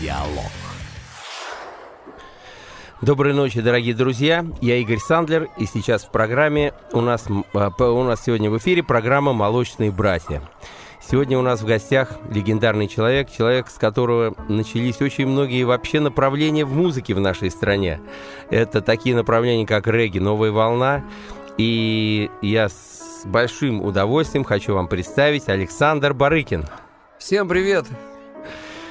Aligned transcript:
Диалог. 0.00 0.50
Доброй 3.02 3.34
ночи, 3.34 3.60
дорогие 3.60 3.94
друзья. 3.94 4.44
Я 4.60 4.76
Игорь 4.76 4.98
Сандлер, 4.98 5.48
и 5.58 5.66
сейчас 5.66 6.04
в 6.04 6.10
программе 6.10 6.72
у 6.92 7.00
нас, 7.00 7.26
а, 7.52 7.70
у 7.78 8.02
нас 8.04 8.24
сегодня 8.24 8.50
в 8.50 8.58
эфире 8.58 8.82
программа 8.82 9.32
«Молочные 9.32 9.90
братья». 9.90 10.42
Сегодня 11.00 11.38
у 11.38 11.42
нас 11.42 11.60
в 11.60 11.66
гостях 11.66 12.18
легендарный 12.30 12.88
человек, 12.88 13.30
человек, 13.30 13.68
с 13.68 13.74
которого 13.74 14.34
начались 14.48 15.00
очень 15.00 15.26
многие 15.26 15.62
вообще 15.64 16.00
направления 16.00 16.64
в 16.64 16.74
музыке 16.74 17.14
в 17.14 17.20
нашей 17.20 17.50
стране. 17.50 18.00
Это 18.50 18.80
такие 18.80 19.14
направления, 19.14 19.66
как 19.66 19.86
регги, 19.86 20.18
новая 20.18 20.50
волна. 20.50 21.04
И 21.58 22.30
я 22.42 22.68
с 22.68 23.22
большим 23.24 23.82
удовольствием 23.82 24.42
хочу 24.44 24.74
вам 24.74 24.88
представить 24.88 25.48
Александр 25.48 26.12
Барыкин. 26.12 26.64
Всем 27.18 27.46
привет! 27.46 27.86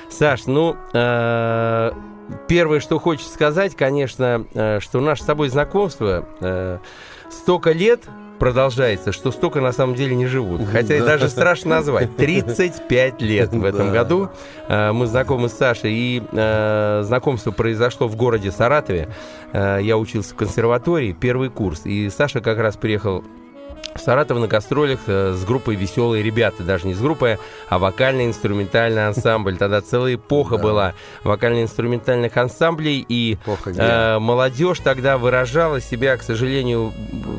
Саш, 0.09 0.45
ну, 0.45 0.75
э, 0.93 1.91
первое, 2.47 2.79
что 2.79 2.99
хочется 2.99 3.33
сказать, 3.33 3.75
конечно, 3.75 4.45
э, 4.53 4.79
что 4.79 5.01
наше 5.01 5.23
с 5.23 5.25
тобой 5.25 5.49
знакомство 5.49 6.27
э, 6.39 6.79
столько 7.29 7.71
лет 7.71 8.03
продолжается, 8.39 9.11
что 9.11 9.31
столько 9.31 9.61
на 9.61 9.71
самом 9.71 9.95
деле 9.95 10.15
не 10.15 10.25
живут. 10.25 10.61
Хотя 10.69 11.03
даже 11.05 11.29
страшно 11.29 11.77
назвать. 11.77 12.15
35 12.17 13.21
лет 13.21 13.53
в 13.53 13.63
этом 13.63 13.91
году 13.91 14.29
э, 14.67 14.91
мы 14.91 15.07
знакомы 15.07 15.49
с 15.49 15.53
Сашей, 15.53 15.93
и 15.93 16.23
э, 16.31 17.01
знакомство 17.05 17.51
произошло 17.51 18.07
в 18.07 18.15
городе 18.15 18.51
Саратове. 18.51 19.09
Я 19.53 19.97
учился 19.97 20.33
в 20.33 20.35
консерватории, 20.35 21.13
первый 21.13 21.49
курс, 21.49 21.85
и 21.85 22.09
Саша 22.09 22.41
как 22.41 22.57
раз 22.57 22.75
приехал 22.75 23.23
Саратов 23.97 24.39
на 24.39 24.47
гастролях 24.47 24.99
э, 25.07 25.33
с 25.33 25.45
группой 25.45 25.75
«Веселые 25.75 26.21
ребята». 26.21 26.63
Даже 26.63 26.85
не 26.85 26.93
с 26.93 26.99
группой, 26.99 27.37
а 27.69 27.79
вокально-инструментальный 27.79 29.07
ансамбль. 29.07 29.57
Тогда 29.57 29.79
целая 29.81 30.15
эпоха 30.15 30.57
да. 30.57 30.63
была 30.63 30.93
вокально-инструментальных 31.23 32.35
ансамблей. 32.35 33.05
И 33.07 33.37
э, 33.65 34.19
молодежь 34.19 34.79
тогда 34.79 35.17
выражала 35.17 35.79
себя, 35.79 36.17
к 36.17 36.23
сожалению, 36.23 36.93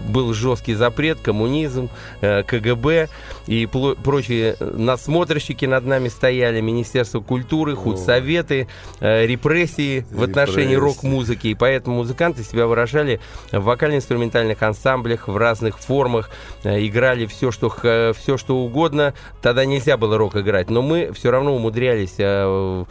был 0.09 0.33
жесткий 0.33 0.75
запрет, 0.75 1.19
коммунизм, 1.21 1.91
э, 2.23 2.43
КГБ 2.43 3.09
и 3.47 3.67
прочие 3.67 4.57
надсмотрщики 4.61 5.67
над 5.67 5.85
нами 5.85 6.09
стояли, 6.09 6.61
Министерство 6.63 7.21
культуры, 7.21 7.77
худсоветы, 7.77 8.67
э, 9.01 9.27
репрессии 9.27 10.07
в 10.11 10.23
отношении 10.23 10.75
рок-музыки. 10.75 11.49
И 11.49 11.55
поэтому 11.55 11.97
музыканты 11.97 12.43
себя 12.43 12.67
выражали 12.67 13.21
в 13.53 13.61
вокально-инструментальных 13.61 14.63
ансамблях 14.63 15.29
в 15.29 15.37
разных 15.37 15.79
формах. 15.79 16.31
Э, 16.65 16.85
играли 16.85 17.27
все 17.27 17.51
что, 17.51 17.69
все, 18.17 18.37
что 18.37 18.57
угодно. 18.57 19.15
Тогда 19.43 19.65
нельзя 19.65 19.97
было 19.97 20.19
рок 20.19 20.37
играть, 20.37 20.71
но 20.71 20.83
мы 20.83 21.13
все 21.13 21.31
равно 21.31 21.55
умудрялись 21.55 22.15
э, 22.19 22.85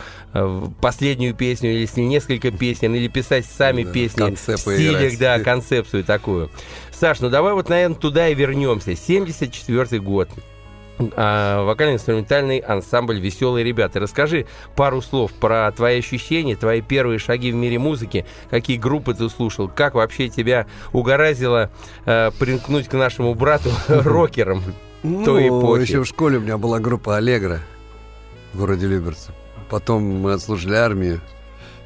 последнюю 0.82 1.34
песню 1.34 1.72
или 1.72 2.02
несколько 2.02 2.52
песен, 2.52 2.96
или 2.96 3.08
писать 3.08 3.46
сами 3.46 3.84
да, 3.84 3.92
песни 3.92 4.36
в 4.36 4.58
стилях, 4.58 5.18
да, 5.20 5.40
концепцию 5.40 6.04
такую. 6.04 6.50
Саш, 6.92 7.20
ну 7.20 7.30
давай 7.30 7.54
вот, 7.54 7.70
наверное, 7.70 7.98
туда 7.98 8.30
и 8.30 8.36
вернемся. 8.36 8.96
74 8.96 10.00
год. 10.00 10.30
А, 10.98 11.64
вокально-инструментальный 11.66 12.60
ансамбль 12.60 13.20
«Веселые 13.20 13.66
ребята». 13.66 14.00
Расскажи 14.00 14.46
пару 14.76 15.02
слов 15.02 15.34
про 15.34 15.72
твои 15.72 16.00
ощущения, 16.00 16.56
твои 16.56 16.82
первые 16.82 17.20
шаги 17.20 17.52
в 17.52 17.56
мире 17.56 17.80
музыки, 17.80 18.26
какие 18.50 18.78
группы 18.78 19.14
ты 19.14 19.30
слушал, 19.30 19.68
как 19.68 19.96
вообще 19.96 20.30
тебя 20.30 20.68
угораздило 20.94 21.70
э, 22.06 22.32
примкнуть 22.40 22.88
к 22.88 22.94
нашему 22.94 23.34
брату 23.36 23.72
рокерам 23.88 24.64
ну, 25.04 25.26
той 25.26 25.50
эпохи. 25.50 25.82
еще 25.82 26.04
в 26.04 26.06
школе 26.06 26.38
у 26.38 26.42
меня 26.42 26.58
была 26.58 26.80
группа 26.80 27.18
«Аллегра» 27.18 27.60
в 28.54 28.60
городе 28.60 28.88
Люберцы. 28.88 29.32
Потом 29.70 30.04
мы 30.04 30.32
отслужили 30.32 30.76
армию, 30.76 31.20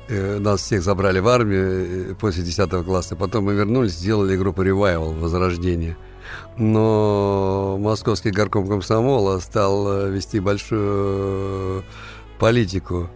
э, 0.07 0.37
нас 0.37 0.61
всех 0.61 0.83
забрали 0.83 1.19
в 1.19 1.27
армию 1.27 2.11
э, 2.11 2.13
после 2.13 2.43
10 2.43 2.85
класса. 2.85 3.15
Потом 3.15 3.45
мы 3.45 3.55
вернулись, 3.55 3.93
сделали 3.93 4.37
группу 4.37 4.61
«Ревайвал» 4.61 5.13
«Возрождение» 5.13 5.97
но 6.57 7.77
московский 7.79 8.31
горком 8.31 8.67
комсомола 8.67 9.39
стал 9.39 9.87
э, 9.91 10.09
вести 10.09 10.39
большую 10.39 11.83
политику 12.39 13.09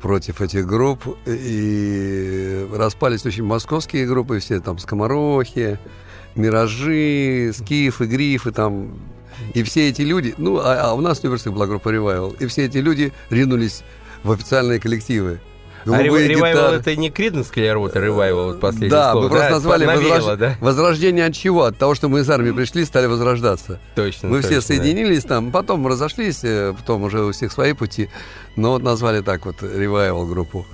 против 0.00 0.40
этих 0.40 0.66
групп, 0.66 1.04
и 1.26 2.66
распались 2.72 3.26
очень 3.26 3.44
московские 3.44 4.06
группы, 4.06 4.38
все 4.38 4.60
там 4.60 4.78
скоморохи, 4.78 5.78
миражи, 6.34 7.52
скифы, 7.54 8.06
грифы, 8.06 8.50
там, 8.50 8.98
и 9.54 9.62
все 9.62 9.88
эти 9.88 10.02
люди, 10.02 10.34
ну, 10.38 10.58
а, 10.58 10.90
а 10.90 10.94
у 10.94 11.00
нас 11.00 11.20
в 11.20 11.24
университете 11.24 11.54
была 11.54 11.66
группа 11.66 11.90
Ревайвал, 11.90 12.30
и 12.30 12.46
все 12.46 12.64
эти 12.64 12.78
люди 12.78 13.12
ринулись 13.28 13.82
в 14.22 14.32
официальные 14.32 14.80
коллективы. 14.80 15.40
А 15.86 16.02
ревайвал 16.02 16.74
это 16.74 16.94
не 16.96 17.10
Криденс 17.10 17.48
Клиарвотер, 17.48 18.02
ревайвал 18.02 18.48
вот 18.48 18.60
последнее 18.60 18.90
Да, 18.90 19.12
слово. 19.12 19.24
мы 19.24 19.30
просто 19.30 19.48
да, 19.48 19.54
назвали 19.54 19.86
возрож... 19.86 20.38
да? 20.38 20.56
возрождение 20.60 21.26
от 21.26 21.34
чего? 21.34 21.64
От 21.64 21.78
того, 21.78 21.94
что 21.94 22.08
мы 22.08 22.20
из 22.20 22.30
армии 22.30 22.50
пришли, 22.50 22.84
стали 22.84 23.06
возрождаться. 23.06 23.80
Точно. 23.94 24.28
Мы 24.28 24.42
точно, 24.42 24.50
все 24.50 24.60
соединились 24.60 25.22
да. 25.22 25.36
там, 25.36 25.50
потом 25.50 25.86
разошлись, 25.86 26.40
э, 26.42 26.74
потом 26.76 27.04
уже 27.04 27.22
у 27.22 27.32
всех 27.32 27.52
свои 27.52 27.72
пути, 27.72 28.10
но 28.56 28.72
вот 28.72 28.82
назвали 28.82 29.22
так 29.22 29.46
вот 29.46 29.62
ревайвал 29.62 30.26
группу. 30.26 30.66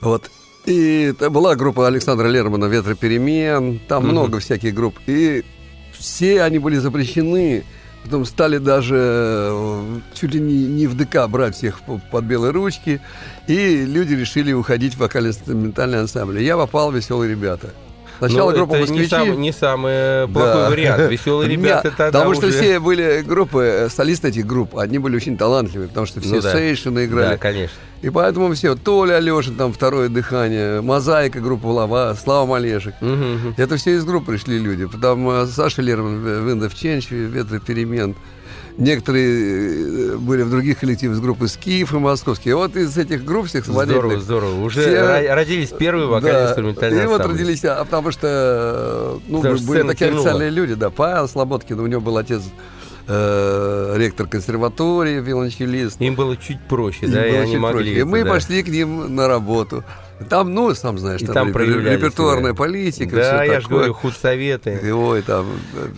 Вот. 0.00 0.30
И 0.66 1.12
это 1.12 1.30
была 1.30 1.54
группа 1.54 1.86
Александра 1.86 2.26
Лермана 2.26 2.66
«Ветры 2.66 2.96
перемен», 2.96 3.80
там 3.88 4.04
mm-hmm. 4.04 4.10
много 4.10 4.40
всяких 4.40 4.74
групп. 4.74 4.98
И 5.06 5.44
все 5.92 6.42
они 6.42 6.58
были 6.58 6.76
запрещены 6.76 7.64
Потом 8.06 8.24
стали 8.24 8.58
даже 8.58 8.96
э, 8.96 10.00
чуть 10.14 10.32
ли 10.32 10.38
не, 10.38 10.68
не 10.68 10.86
в 10.86 10.96
ДК 10.96 11.26
брать 11.28 11.56
всех 11.56 11.80
под 11.82 12.24
белые 12.24 12.52
ручки. 12.52 13.00
И 13.48 13.84
люди 13.84 14.14
решили 14.14 14.52
уходить 14.52 14.94
в 14.94 14.98
вокально-инструментальный 14.98 15.98
ансамбль. 15.98 16.40
Я 16.40 16.56
попал 16.56 16.92
в 16.92 16.94
«Веселые 16.94 17.28
ребята». 17.28 17.70
Сначала 18.18 18.50
ну, 18.50 18.56
группа 18.56 18.74
это 18.74 18.80
«Москвичи». 18.80 19.02
Не, 19.02 19.08
сам, 19.08 19.40
не 19.40 19.52
самый 19.52 20.28
плохой 20.28 20.62
да. 20.62 20.70
вариант. 20.70 21.02
Веселые 21.10 21.50
ребята 21.50 21.90
тогда 21.90 22.18
Потому 22.18 22.34
что 22.34 22.50
все 22.50 22.80
были 22.80 23.22
группы, 23.22 23.62
э, 23.62 23.88
солисты 23.88 24.28
этих 24.28 24.46
групп, 24.46 24.76
одни 24.76 24.98
были 24.98 25.16
очень 25.16 25.36
талантливые, 25.36 25.88
потому 25.88 26.06
что 26.06 26.20
все 26.20 26.36
ну, 26.36 26.42
да. 26.42 26.52
сейшины 26.52 27.04
играли. 27.06 27.30
Да, 27.30 27.36
конечно. 27.36 27.76
И 28.02 28.10
поэтому 28.10 28.52
все, 28.54 28.74
Толя 28.76 29.14
Алешин, 29.14 29.56
там 29.56 29.72
второе 29.72 30.08
дыхание, 30.08 30.80
Мозаика 30.80 31.40
группа 31.40 31.66
была, 31.66 32.14
Слава 32.14 32.46
Малешек. 32.46 32.94
Угу, 33.00 33.10
угу. 33.10 33.54
Это 33.56 33.76
все 33.76 33.96
из 33.96 34.04
групп 34.04 34.26
пришли 34.26 34.58
люди. 34.58 34.86
Потом 34.86 35.28
э, 35.28 35.46
Саша 35.46 35.82
Лерман, 35.82 36.46
Виндов 36.46 36.74
Ченч, 36.74 37.10
Ветры 37.10 37.60
перемен. 37.60 38.14
Некоторые 38.78 40.12
э, 40.12 40.16
были 40.16 40.42
в 40.42 40.50
других 40.50 40.80
коллективах 40.80 41.16
с 41.16 41.20
группы 41.20 41.48
Скиф 41.48 41.94
и 41.94 41.96
Московские. 41.96 42.56
Вот 42.56 42.76
из 42.76 42.98
этих 42.98 43.24
групп 43.24 43.46
всех 43.46 43.64
Здорово, 43.64 44.20
здорово. 44.20 44.60
Уже 44.60 44.80
все... 44.80 45.34
родились 45.34 45.70
первые 45.70 46.08
вокально-инструментальные 46.08 46.98
да, 47.00 47.04
И 47.04 47.06
вот 47.06 47.20
родились, 47.24 47.64
а, 47.64 47.82
потому 47.84 48.10
что 48.10 48.26
э, 48.28 49.18
ну, 49.28 49.40
Потому 49.40 49.60
были 49.66 49.82
такие 49.82 50.10
тянуло. 50.10 50.20
официальные 50.20 50.50
люди. 50.50 50.74
Да, 50.74 50.90
Павел 50.90 51.26
Слободкин, 51.26 51.80
у 51.80 51.86
него 51.86 52.02
был 52.02 52.18
отец 52.18 52.42
э, 53.08 53.94
ректор 53.96 54.26
консерватории, 54.26 55.20
виолончелист. 55.20 55.98
Им 56.02 56.14
было 56.14 56.36
чуть 56.36 56.60
проще, 56.68 57.06
Им 57.06 57.12
да, 57.12 57.26
и 57.26 57.34
они 57.34 57.56
могли. 57.56 57.78
Проще. 57.78 57.92
Это, 57.92 58.00
и 58.00 58.04
мы 58.04 58.24
да. 58.24 58.30
пошли 58.30 58.62
к 58.62 58.68
ним 58.68 59.14
на 59.14 59.26
работу. 59.26 59.84
Там, 60.28 60.52
ну, 60.54 60.74
сам 60.74 60.98
знаешь, 60.98 61.22
и 61.22 61.26
там, 61.26 61.52
там 61.52 61.62
репертуарная 61.62 62.52
себя. 62.52 62.58
политика, 62.58 63.16
Да, 63.16 63.44
я 63.44 63.60
же 63.60 63.68
говорю, 63.68 63.94
худсоветы. 63.94 64.80
И, 64.82 64.90
ой, 64.90 65.22
там, 65.22 65.46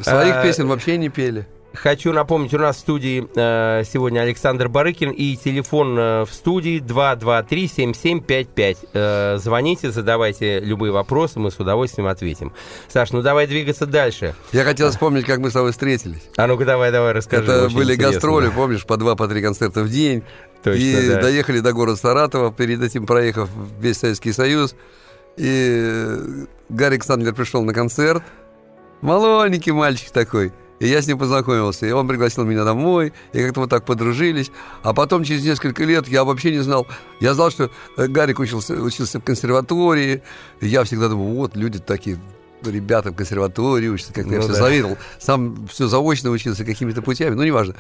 своих 0.02 0.34
а, 0.36 0.42
песен 0.42 0.68
вообще 0.68 0.96
не 0.96 1.08
пели. 1.08 1.46
Хочу 1.74 2.12
напомнить, 2.12 2.54
у 2.54 2.58
нас 2.58 2.76
в 2.76 2.80
студии 2.80 3.28
э, 3.34 3.84
сегодня 3.84 4.20
Александр 4.20 4.68
Барыкин 4.68 5.10
и 5.10 5.36
телефон 5.36 5.98
э, 5.98 6.24
в 6.24 6.32
студии 6.32 6.80
223-7755. 6.80 8.76
Э, 8.94 9.36
звоните, 9.38 9.90
задавайте 9.90 10.60
любые 10.60 10.92
вопросы, 10.92 11.38
мы 11.38 11.50
с 11.50 11.60
удовольствием 11.60 12.08
ответим. 12.08 12.54
Саш, 12.88 13.12
ну 13.12 13.20
давай 13.20 13.46
двигаться 13.46 13.84
дальше. 13.84 14.34
Я 14.52 14.64
хотел 14.64 14.90
вспомнить, 14.90 15.26
как 15.26 15.40
мы 15.40 15.50
с 15.50 15.52
тобой 15.52 15.72
встретились. 15.72 16.22
А 16.36 16.46
ну-ка 16.46 16.64
давай, 16.64 16.90
давай, 16.90 17.12
расскажи. 17.12 17.44
Это 17.44 17.68
были 17.68 17.92
интересно. 17.92 18.12
гастроли, 18.12 18.48
помнишь, 18.48 18.86
по 18.86 18.96
два, 18.96 19.14
по 19.14 19.28
три 19.28 19.42
концерта 19.42 19.82
в 19.82 19.90
день. 19.90 20.24
Точно, 20.62 20.80
и 20.80 21.08
да. 21.08 21.20
доехали 21.20 21.60
до 21.60 21.74
города 21.74 21.98
Саратова, 21.98 22.50
перед 22.50 22.82
этим 22.82 23.04
проехав 23.04 23.50
весь 23.78 23.98
Советский 23.98 24.32
Союз. 24.32 24.74
И 25.36 26.46
Гарик 26.70 27.04
Сандлер 27.04 27.34
пришел 27.34 27.62
на 27.62 27.74
концерт. 27.74 28.22
Малоненький 29.02 29.72
мальчик 29.72 30.10
такой. 30.10 30.52
И 30.80 30.88
я 30.88 31.02
с 31.02 31.06
ним 31.06 31.18
познакомился. 31.18 31.86
И 31.86 31.90
он 31.90 32.06
пригласил 32.06 32.44
меня 32.44 32.64
домой. 32.64 33.12
И 33.32 33.42
как-то 33.42 33.60
вот 33.60 33.70
так 33.70 33.84
подружились. 33.84 34.50
А 34.82 34.94
потом, 34.94 35.24
через 35.24 35.44
несколько 35.44 35.84
лет, 35.84 36.08
я 36.08 36.24
вообще 36.24 36.50
не 36.52 36.60
знал. 36.60 36.86
Я 37.20 37.34
знал, 37.34 37.50
что 37.50 37.70
э, 37.96 38.06
Гарик 38.06 38.38
учился, 38.38 38.74
учился 38.74 39.20
в 39.20 39.24
консерватории. 39.24 40.22
И 40.60 40.68
я 40.68 40.84
всегда 40.84 41.08
думал, 41.08 41.34
вот 41.34 41.56
люди 41.56 41.78
такие 41.78 42.18
ребята 42.64 43.12
в 43.12 43.14
консерватории 43.14 43.88
учатся, 43.88 44.12
как-то 44.12 44.30
ну, 44.30 44.34
я 44.36 44.40
все 44.40 44.52
да. 44.52 44.58
завидовал. 44.58 44.98
Сам 45.18 45.66
все 45.68 45.86
заочно 45.86 46.30
учился 46.30 46.64
какими-то 46.64 47.02
путями, 47.02 47.34
ну, 47.34 47.44
неважно. 47.44 47.74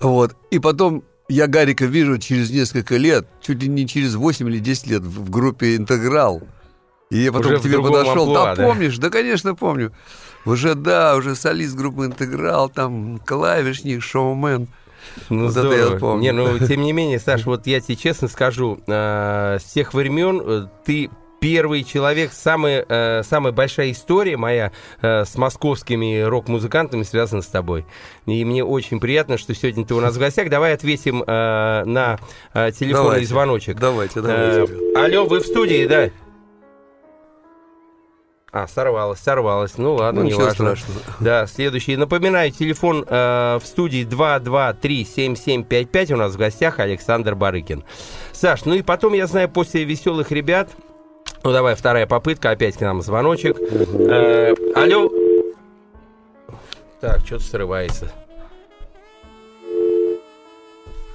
Вот. 0.00 0.34
И 0.50 0.58
потом 0.58 1.04
я 1.28 1.46
Гарика 1.46 1.86
вижу 1.86 2.18
через 2.18 2.50
несколько 2.50 2.96
лет, 2.96 3.26
чуть 3.40 3.62
ли 3.62 3.68
не 3.68 3.86
через 3.86 4.14
8 4.14 4.48
или 4.48 4.58
10 4.58 4.86
лет 4.88 5.02
в 5.02 5.30
группе 5.30 5.76
«Интеграл». 5.76 6.42
И 7.10 7.28
потом 7.30 7.52
Уже 7.52 7.58
к 7.58 7.62
тебе 7.62 7.82
подошел. 7.82 8.22
Амплуа, 8.22 8.44
да, 8.44 8.54
да, 8.54 8.62
помнишь? 8.64 8.98
Да, 8.98 9.10
конечно, 9.10 9.54
помню. 9.56 9.92
Уже, 10.44 10.74
да, 10.74 11.16
уже 11.16 11.34
солист 11.34 11.74
группы 11.76 12.06
«Интеграл», 12.06 12.68
там 12.68 13.18
клавишник, 13.18 14.02
шоумен. 14.02 14.68
Ну, 15.28 15.44
вот 15.44 15.50
здорово. 15.50 15.72
это 15.72 15.92
я 15.92 15.98
помню. 15.98 16.22
Не, 16.22 16.32
ну, 16.32 16.58
тем 16.66 16.82
не 16.82 16.92
менее, 16.92 17.18
Саш, 17.18 17.46
вот 17.46 17.66
я 17.66 17.80
тебе 17.80 17.96
честно 17.96 18.28
скажу, 18.28 18.78
э, 18.86 19.58
с 19.60 19.64
тех 19.72 19.92
времен 19.92 20.40
э, 20.44 20.66
ты 20.84 21.10
первый 21.40 21.82
человек, 21.84 22.32
самая, 22.32 22.84
э, 22.88 23.22
самая 23.24 23.52
большая 23.52 23.90
история 23.90 24.36
моя 24.36 24.72
э, 25.02 25.24
с 25.24 25.36
московскими 25.36 26.20
рок-музыкантами 26.20 27.02
связана 27.02 27.42
с 27.42 27.46
тобой. 27.46 27.86
И 28.26 28.44
мне 28.44 28.62
очень 28.62 29.00
приятно, 29.00 29.38
что 29.38 29.54
сегодня 29.54 29.84
ты 29.84 29.94
у 29.94 30.00
нас 30.00 30.14
в 30.14 30.18
гостях. 30.18 30.48
Давай 30.50 30.74
ответим 30.74 31.24
э, 31.26 31.84
на 31.84 32.18
э, 32.54 32.70
телефонный 32.72 33.04
давайте, 33.04 33.26
звоночек. 33.26 33.78
Давайте, 33.78 34.20
давайте. 34.20 34.72
Э, 34.72 35.04
алло, 35.04 35.24
вы 35.24 35.40
в 35.40 35.46
студии, 35.46 35.86
да? 35.86 36.10
А, 38.52 38.66
сорвалось, 38.66 39.20
сорвалось. 39.20 39.78
Ну 39.78 39.94
ладно, 39.94 40.22
ну, 40.22 40.26
не 40.26 40.34
важно. 40.34 40.74
Страшного. 40.74 41.00
Да, 41.20 41.46
следующий. 41.46 41.96
Напоминаю, 41.96 42.50
телефон 42.50 43.04
э, 43.06 43.60
в 43.62 43.64
студии 43.64 44.04
223-7755. 44.04 46.12
У 46.12 46.16
нас 46.16 46.34
в 46.34 46.36
гостях 46.36 46.80
Александр 46.80 47.36
Барыкин. 47.36 47.84
Саш, 48.32 48.64
ну 48.64 48.74
и 48.74 48.82
потом, 48.82 49.12
я 49.14 49.28
знаю, 49.28 49.48
после 49.48 49.84
«Веселых 49.84 50.32
ребят» 50.32 50.70
Ну, 51.42 51.52
давай, 51.52 51.74
вторая 51.74 52.06
попытка. 52.06 52.50
Опять 52.50 52.76
к 52.76 52.80
нам 52.80 53.00
звоночек. 53.00 53.56
Э, 53.58 54.54
алло. 54.74 55.10
Так, 57.00 57.20
что-то 57.24 57.44
срывается. 57.44 58.12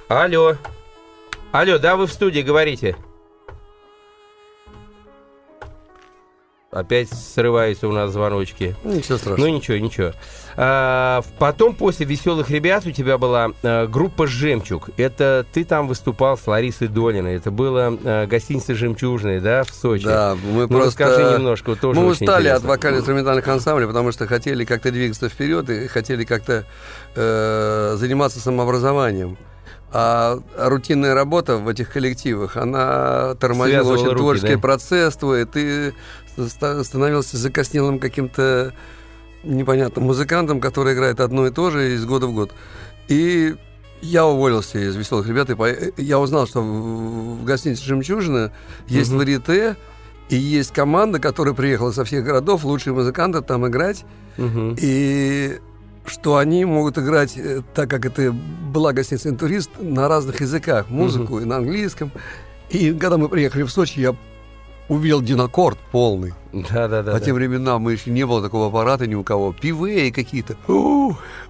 Алло. 0.08 0.56
Алло, 1.52 1.78
да, 1.78 1.96
вы 1.96 2.06
в 2.06 2.12
студии, 2.12 2.40
говорите. 2.40 2.96
Опять 6.76 7.08
срываются 7.10 7.88
у 7.88 7.92
нас 7.92 8.12
звоночки. 8.12 8.76
Ну, 8.84 8.94
ничего 8.94 9.16
страшного. 9.16 9.48
Ну, 9.48 9.56
ничего, 9.56 9.78
ничего. 9.78 10.12
А, 10.58 11.22
потом, 11.38 11.74
после 11.74 12.04
«Веселых 12.04 12.50
ребят» 12.50 12.84
у 12.86 12.90
тебя 12.90 13.16
была 13.16 13.52
а, 13.62 13.86
группа 13.86 14.26
«Жемчуг». 14.26 14.90
Это 14.98 15.46
ты 15.52 15.64
там 15.64 15.88
выступал 15.88 16.36
с 16.36 16.46
Ларисой 16.46 16.88
Долиной. 16.88 17.36
Это 17.36 17.50
было 17.50 17.98
а, 18.04 18.26
гостиница 18.26 18.74
«Жемчужная», 18.74 19.40
да, 19.40 19.64
в 19.64 19.70
Сочи? 19.70 20.04
Да, 20.04 20.34
мы 20.34 20.62
ну, 20.62 20.68
просто... 20.68 21.04
расскажи 21.04 21.34
немножко. 21.38 21.76
Тоже 21.76 21.98
мы 21.98 22.08
устали 22.08 22.48
от 22.48 22.62
вокально-инструментальных 22.62 23.48
ансамблей, 23.48 23.86
потому 23.86 24.12
что 24.12 24.26
хотели 24.26 24.66
как-то 24.66 24.90
двигаться 24.90 25.30
вперед 25.30 25.70
и 25.70 25.86
хотели 25.88 26.24
как-то 26.24 26.66
э, 27.14 27.96
заниматься 27.98 28.38
самообразованием. 28.38 29.38
А 29.92 30.40
рутинная 30.56 31.14
работа 31.14 31.58
в 31.58 31.68
этих 31.68 31.92
коллективах, 31.92 32.56
она 32.56 33.34
тормозила 33.36 33.92
очень 33.92 34.06
руки, 34.06 34.16
творческий 34.16 34.54
да? 34.56 34.60
процесс 34.60 35.16
твой, 35.16 35.44
ты 35.44 35.94
становился 36.36 37.36
закоснелым 37.36 37.98
каким-то 37.98 38.74
непонятным 39.44 40.06
музыкантом, 40.06 40.60
который 40.60 40.94
играет 40.94 41.20
одно 41.20 41.46
и 41.46 41.50
то 41.50 41.70
же 41.70 41.94
из 41.94 42.04
года 42.04 42.26
в 42.26 42.34
год. 42.34 42.52
И 43.08 43.54
я 44.02 44.26
уволился 44.26 44.78
из 44.78 44.96
«Веселых 44.96 45.26
ребят», 45.28 45.48
и 45.50 46.02
я 46.02 46.18
узнал, 46.18 46.46
что 46.46 46.60
в 46.60 47.44
гостинице 47.44 47.84
«Жемчужина» 47.84 48.52
есть 48.88 49.10
угу. 49.10 49.18
варите, 49.18 49.76
и 50.28 50.36
есть 50.36 50.72
команда, 50.72 51.20
которая 51.20 51.54
приехала 51.54 51.92
со 51.92 52.04
всех 52.04 52.24
городов, 52.24 52.64
лучшие 52.64 52.92
музыканты 52.92 53.40
там 53.40 53.66
играть. 53.68 54.04
Угу. 54.36 54.76
И 54.80 55.58
что 56.08 56.36
они 56.36 56.64
могут 56.64 56.98
играть, 56.98 57.36
э, 57.36 57.62
так 57.74 57.90
как 57.90 58.06
это 58.06 58.32
была 58.32 58.92
гостиница 58.92 59.28
«Интурист», 59.28 59.70
на 59.78 60.08
разных 60.08 60.40
языках, 60.40 60.88
музыку 60.90 61.34
угу. 61.34 61.40
и 61.40 61.44
на 61.44 61.56
английском. 61.56 62.10
И 62.70 62.92
когда 62.92 63.16
мы 63.16 63.28
приехали 63.28 63.62
в 63.62 63.70
Сочи, 63.70 64.00
я 64.00 64.14
увидел 64.88 65.20
динокорд 65.20 65.78
полный. 65.92 66.32
Да, 66.52 66.88
да, 66.88 67.02
да. 67.02 67.12
По 67.12 67.18
да. 67.18 67.24
тем 67.24 67.36
временам 67.36 67.82
мы 67.82 67.92
еще 67.92 68.10
не 68.10 68.26
было 68.26 68.42
такого 68.42 68.68
аппарата 68.68 69.06
ни 69.06 69.14
у 69.14 69.24
кого. 69.24 69.52
Пивы 69.52 70.12
какие-то. 70.14 70.56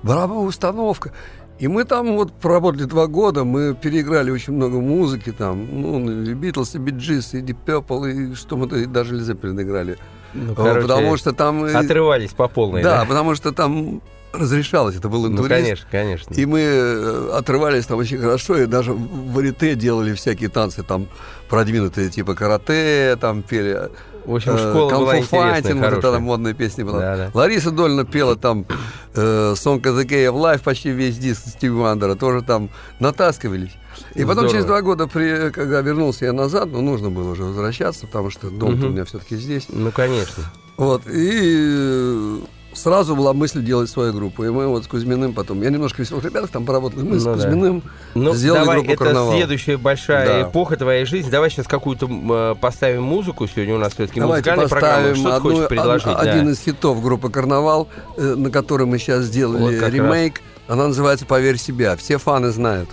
Барабанная 0.03 0.47
установка. 0.47 1.13
И 1.59 1.69
мы 1.69 1.85
там 1.85 2.17
вот 2.17 2.35
проработали 2.35 2.85
два 2.85 3.07
года, 3.07 3.45
мы 3.45 3.75
переиграли 3.75 4.31
очень 4.31 4.53
много 4.53 4.79
музыки 4.79 5.33
там, 5.33 5.67
ну, 5.73 6.23
и 6.23 6.35
Битлз, 6.35 6.75
и 6.75 6.79
Биджис, 6.79 7.33
и 7.33 7.41
Deep 7.41 7.57
Purple, 7.65 8.33
и 8.33 8.35
что 8.35 8.59
мы 8.59 8.67
даже 8.87 9.15
Лизеппелин 9.15 9.59
играли. 9.63 9.97
Ну, 10.35 10.55
короче, 10.55 10.83
потому 10.83 11.17
что 11.17 11.33
там... 11.33 11.65
Отрывались 11.65 12.33
по 12.33 12.49
полной, 12.49 12.83
да? 12.83 13.01
Да, 13.01 13.05
потому 13.07 13.35
что 13.35 13.53
там 13.53 14.03
разрешалось, 14.37 14.97
это 14.97 15.09
был 15.09 15.27
интурист. 15.27 15.43
Ну, 15.43 15.49
конечно, 15.49 15.89
конечно. 15.91 16.35
И 16.35 16.47
мы 16.47 16.61
э, 16.61 17.31
отрывались 17.35 17.87
там 17.87 17.99
очень 17.99 18.19
хорошо, 18.19 18.59
и 18.59 18.67
даже 18.67 18.93
в 18.93 19.33
варите 19.33 19.75
делали 19.75 20.15
всякие 20.15 20.49
танцы, 20.49 20.83
там 20.83 21.09
продвинутые, 21.49 22.11
типа 22.11 22.35
карате, 22.35 23.17
там 23.21 23.43
пели. 23.43 23.91
В 24.25 24.35
общем, 24.35 24.57
э, 24.57 24.59
школа 24.59 24.91
была 24.91 25.21
файтинг, 25.23 25.85
вот 25.85 25.93
эта 25.93 26.19
модная 26.19 26.53
песня 26.53 26.85
была. 26.85 26.99
Да, 26.99 27.17
да. 27.17 27.31
Лариса 27.33 27.71
Дольна 27.71 28.05
пела 28.05 28.37
там 28.37 28.67
э, 29.15 29.55
Song 29.55 29.81
of 29.81 29.97
the 29.97 30.05
Day 30.05 30.27
of 30.27 30.35
Life, 30.35 30.63
почти 30.63 30.91
весь 30.91 31.17
диск 31.17 31.47
Стиви 31.47 31.73
Вандера, 31.73 32.17
тоже 32.17 32.43
там 32.43 32.71
натаскивались. 32.99 33.73
И 34.15 34.23
Здорово. 34.23 34.35
потом 34.35 34.51
через 34.51 34.65
два 34.65 34.83
года, 34.83 35.07
при, 35.07 35.51
когда 35.51 35.81
вернулся 35.81 36.27
я 36.27 36.33
назад, 36.33 36.69
ну, 36.71 36.83
нужно 36.83 37.11
было 37.11 37.31
уже 37.31 37.45
возвращаться, 37.45 38.07
потому 38.07 38.31
что 38.31 38.51
дом 38.51 38.75
угу. 38.75 38.87
у 38.87 38.89
меня 38.91 39.05
все-таки 39.05 39.37
здесь. 39.37 39.67
Ну, 39.69 39.93
конечно. 39.93 40.45
Вот, 40.77 41.03
и 41.07 42.43
сразу 42.77 43.17
была 43.17 43.33
мысль 43.33 43.63
делать 43.63 43.91
свою 43.91 44.13
группу. 44.13 44.45
И 44.45 44.51
мы 44.51 44.67
вот 44.69 44.85
с 44.85 44.87
Кузьминым 44.87 45.33
потом... 45.33 45.63
Я 45.63 45.71
немножко 45.71 46.03
веселых 46.03 46.25
ребят 46.25 46.51
там 46.51 46.65
поработал. 46.65 47.01
Мы 47.01 47.17
ну, 47.17 47.21
с 47.21 47.25
Кузьминым 47.25 47.83
ну, 48.15 48.35
сделали 48.35 48.61
давай, 48.61 48.77
группу 48.77 48.93
это 48.93 49.05
«Карнавал». 49.05 49.33
следующая 49.37 49.77
большая 49.77 50.27
да. 50.27 50.51
эпоха 50.51 50.77
твоей 50.77 51.05
жизни. 51.05 51.31
Давай 51.31 51.51
сейчас 51.51 51.67
какую-то 51.67 52.09
э, 52.09 52.55
поставим 52.61 53.03
музыку. 53.03 53.47
Сегодня 53.47 53.75
у 53.75 53.79
нас 53.79 53.95
все-таки 53.95 54.21
музыкальная 54.21 54.69
программа. 54.69 55.15
Что 55.15 55.37
одну, 55.37 55.51
хочешь 55.51 55.69
предложить? 55.69 56.07
Од, 56.07 56.23
да. 56.23 56.33
Один 56.33 56.51
из 56.51 56.61
хитов 56.61 57.03
группы 57.03 57.31
«Карнавал», 57.31 57.89
э, 58.17 58.35
на 58.35 58.51
который 58.51 58.87
мы 58.87 58.99
сейчас 58.99 59.25
сделали 59.25 59.79
вот 59.79 59.89
ремейк. 59.89 60.35
Раз. 60.35 60.77
Она 60.77 60.89
называется 60.89 61.27
«Поверь 61.27 61.59
себя». 61.59 61.97
Все 61.97 62.19
фаны 62.19 62.51
знают. 62.51 62.89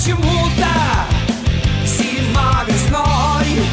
почему-то 0.00 1.06
зима 1.84 2.64
весной. 2.66 3.66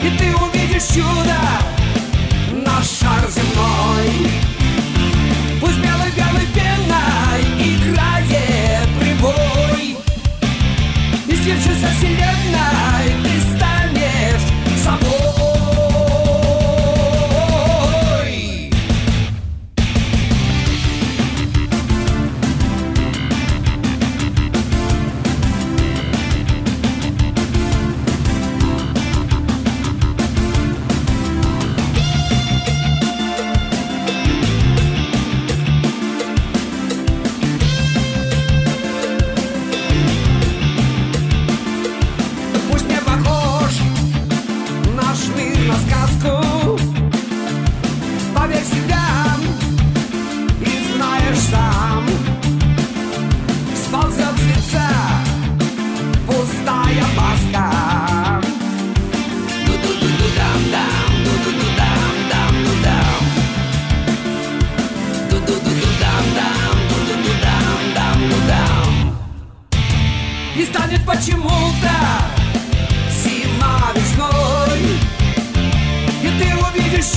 И 0.00 0.16
ты 0.16 0.32
увидишь 0.36 0.94
чудо 0.94 1.36
на 2.64 2.80
шар 2.84 3.28
земной. 3.28 4.30
Пусть 5.60 5.78
белой-белой 5.78 6.46
пеной 6.54 7.42
играет 7.58 8.88
прибой. 9.00 9.96
И 11.26 11.34
стирчится 11.34 11.88
вселенная 11.96 12.91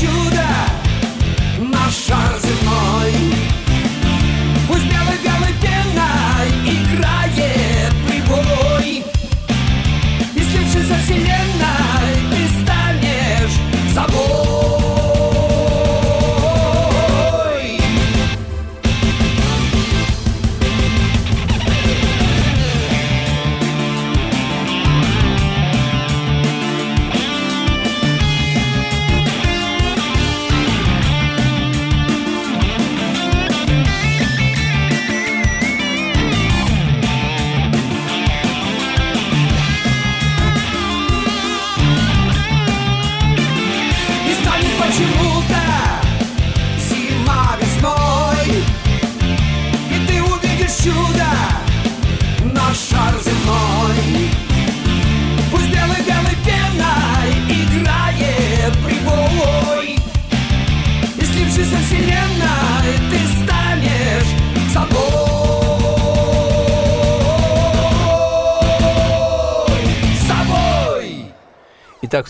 увидишь 0.08 0.75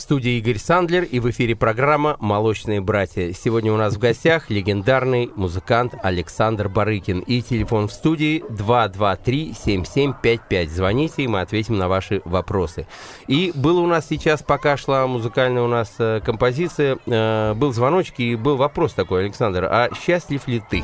студии 0.05 0.37
Игорь 0.37 0.59
Сандлер 0.59 1.03
и 1.03 1.19
в 1.19 1.27
эфире 1.31 1.55
программа 1.55 2.15
«Молочные 2.19 2.79
братья». 2.79 3.33
Сегодня 3.33 3.73
у 3.73 3.75
нас 3.75 3.95
в 3.95 3.97
гостях 3.97 4.51
легендарный 4.51 5.31
музыкант 5.35 5.95
Александр 6.03 6.69
Барыкин. 6.69 7.21
И 7.21 7.41
телефон 7.41 7.87
в 7.87 7.91
студии 7.91 8.43
223-7755. 8.51 10.67
Звоните, 10.67 11.23
и 11.23 11.27
мы 11.27 11.41
ответим 11.41 11.79
на 11.79 11.87
ваши 11.87 12.21
вопросы. 12.23 12.85
И 13.27 13.51
было 13.55 13.79
у 13.79 13.87
нас 13.87 14.05
сейчас, 14.07 14.43
пока 14.43 14.77
шла 14.77 15.07
музыкальная 15.07 15.63
у 15.63 15.67
нас 15.67 15.95
э, 15.97 16.21
композиция, 16.23 16.99
э, 17.07 17.55
был 17.55 17.73
звоночек 17.73 18.19
и 18.19 18.35
был 18.35 18.57
вопрос 18.57 18.93
такой, 18.93 19.23
Александр, 19.23 19.65
а 19.65 19.89
счастлив 19.99 20.47
ли 20.47 20.61
ты? 20.69 20.83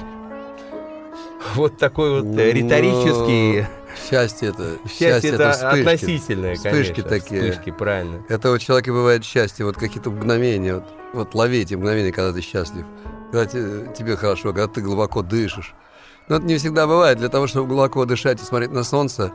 Вот 1.54 1.78
такой 1.78 2.22
вот 2.22 2.40
э, 2.40 2.54
риторический... 2.54 3.68
Счастье 4.10 4.50
это, 4.50 4.78
счастье, 4.88 5.08
счастье 5.08 5.30
это, 5.32 5.44
это 5.44 5.54
вспышки. 5.54 5.88
относительное, 5.88 6.56
вспышки 6.56 7.02
такие. 7.02 7.52
Вспышки, 7.52 7.72
правильно. 7.72 8.24
Это 8.30 8.52
у 8.52 8.58
человека 8.58 8.92
бывает 8.92 9.24
счастье, 9.24 9.66
вот 9.66 9.78
какие-то 9.78 10.12
мгновения, 10.12 10.76
вот, 10.76 10.86
вот 11.14 11.36
лови 11.36 11.62
эти 11.62 11.76
мгновения, 11.76 12.12
когда 12.12 12.34
ты 12.34 12.42
счастлив, 12.42 12.86
когда 13.32 13.46
тебе 13.46 14.16
хорошо, 14.16 14.54
когда 14.54 14.68
ты 14.68 14.82
глубоко 14.82 15.22
дышишь. 15.22 15.74
Но 16.28 16.38
это 16.38 16.46
не 16.46 16.58
всегда 16.58 16.88
бывает. 16.88 17.18
Для 17.18 17.30
того, 17.30 17.48
чтобы 17.48 17.68
глубоко 17.68 18.06
дышать 18.06 18.42
и 18.42 18.46
смотреть 18.46 18.72
на 18.72 18.84
солнце, 18.84 19.34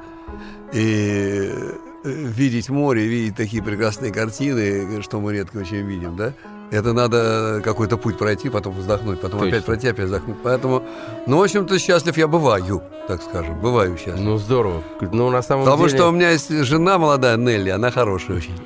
и 0.72 1.50
э, 1.52 1.72
видеть 2.04 2.70
море, 2.70 3.06
видеть 3.06 3.36
такие 3.36 3.62
прекрасные 3.62 4.12
картины, 4.12 5.02
что 5.02 5.20
мы 5.20 5.32
редко 5.32 5.58
очень 5.58 5.86
видим, 5.86 6.16
да, 6.16 6.32
это 6.70 6.92
надо 6.92 7.60
какой-то 7.64 7.96
путь 7.96 8.18
пройти, 8.18 8.48
потом 8.48 8.74
вздохнуть, 8.74 9.20
потом 9.20 9.40
Точно. 9.40 9.56
опять 9.56 9.64
пройти, 9.64 9.88
опять 9.88 10.06
вздохнуть. 10.06 10.36
Поэтому, 10.42 10.82
ну, 11.26 11.38
в 11.38 11.42
общем-то, 11.42 11.78
счастлив 11.78 12.16
я 12.16 12.26
бываю, 12.26 12.82
так 13.08 13.22
скажем, 13.22 13.60
бываю 13.60 13.96
счастлив. 13.96 14.20
Ну, 14.20 14.38
здорово. 14.38 14.82
Ну, 15.00 15.30
на 15.30 15.42
самом 15.42 15.64
Потому 15.64 15.86
деле... 15.86 15.98
что 15.98 16.08
у 16.08 16.12
меня 16.12 16.30
есть 16.30 16.50
жена 16.50 16.98
молодая, 16.98 17.36
Нелли, 17.36 17.70
она 17.70 17.90
хорошая 17.90 18.38
очень. 18.38 18.58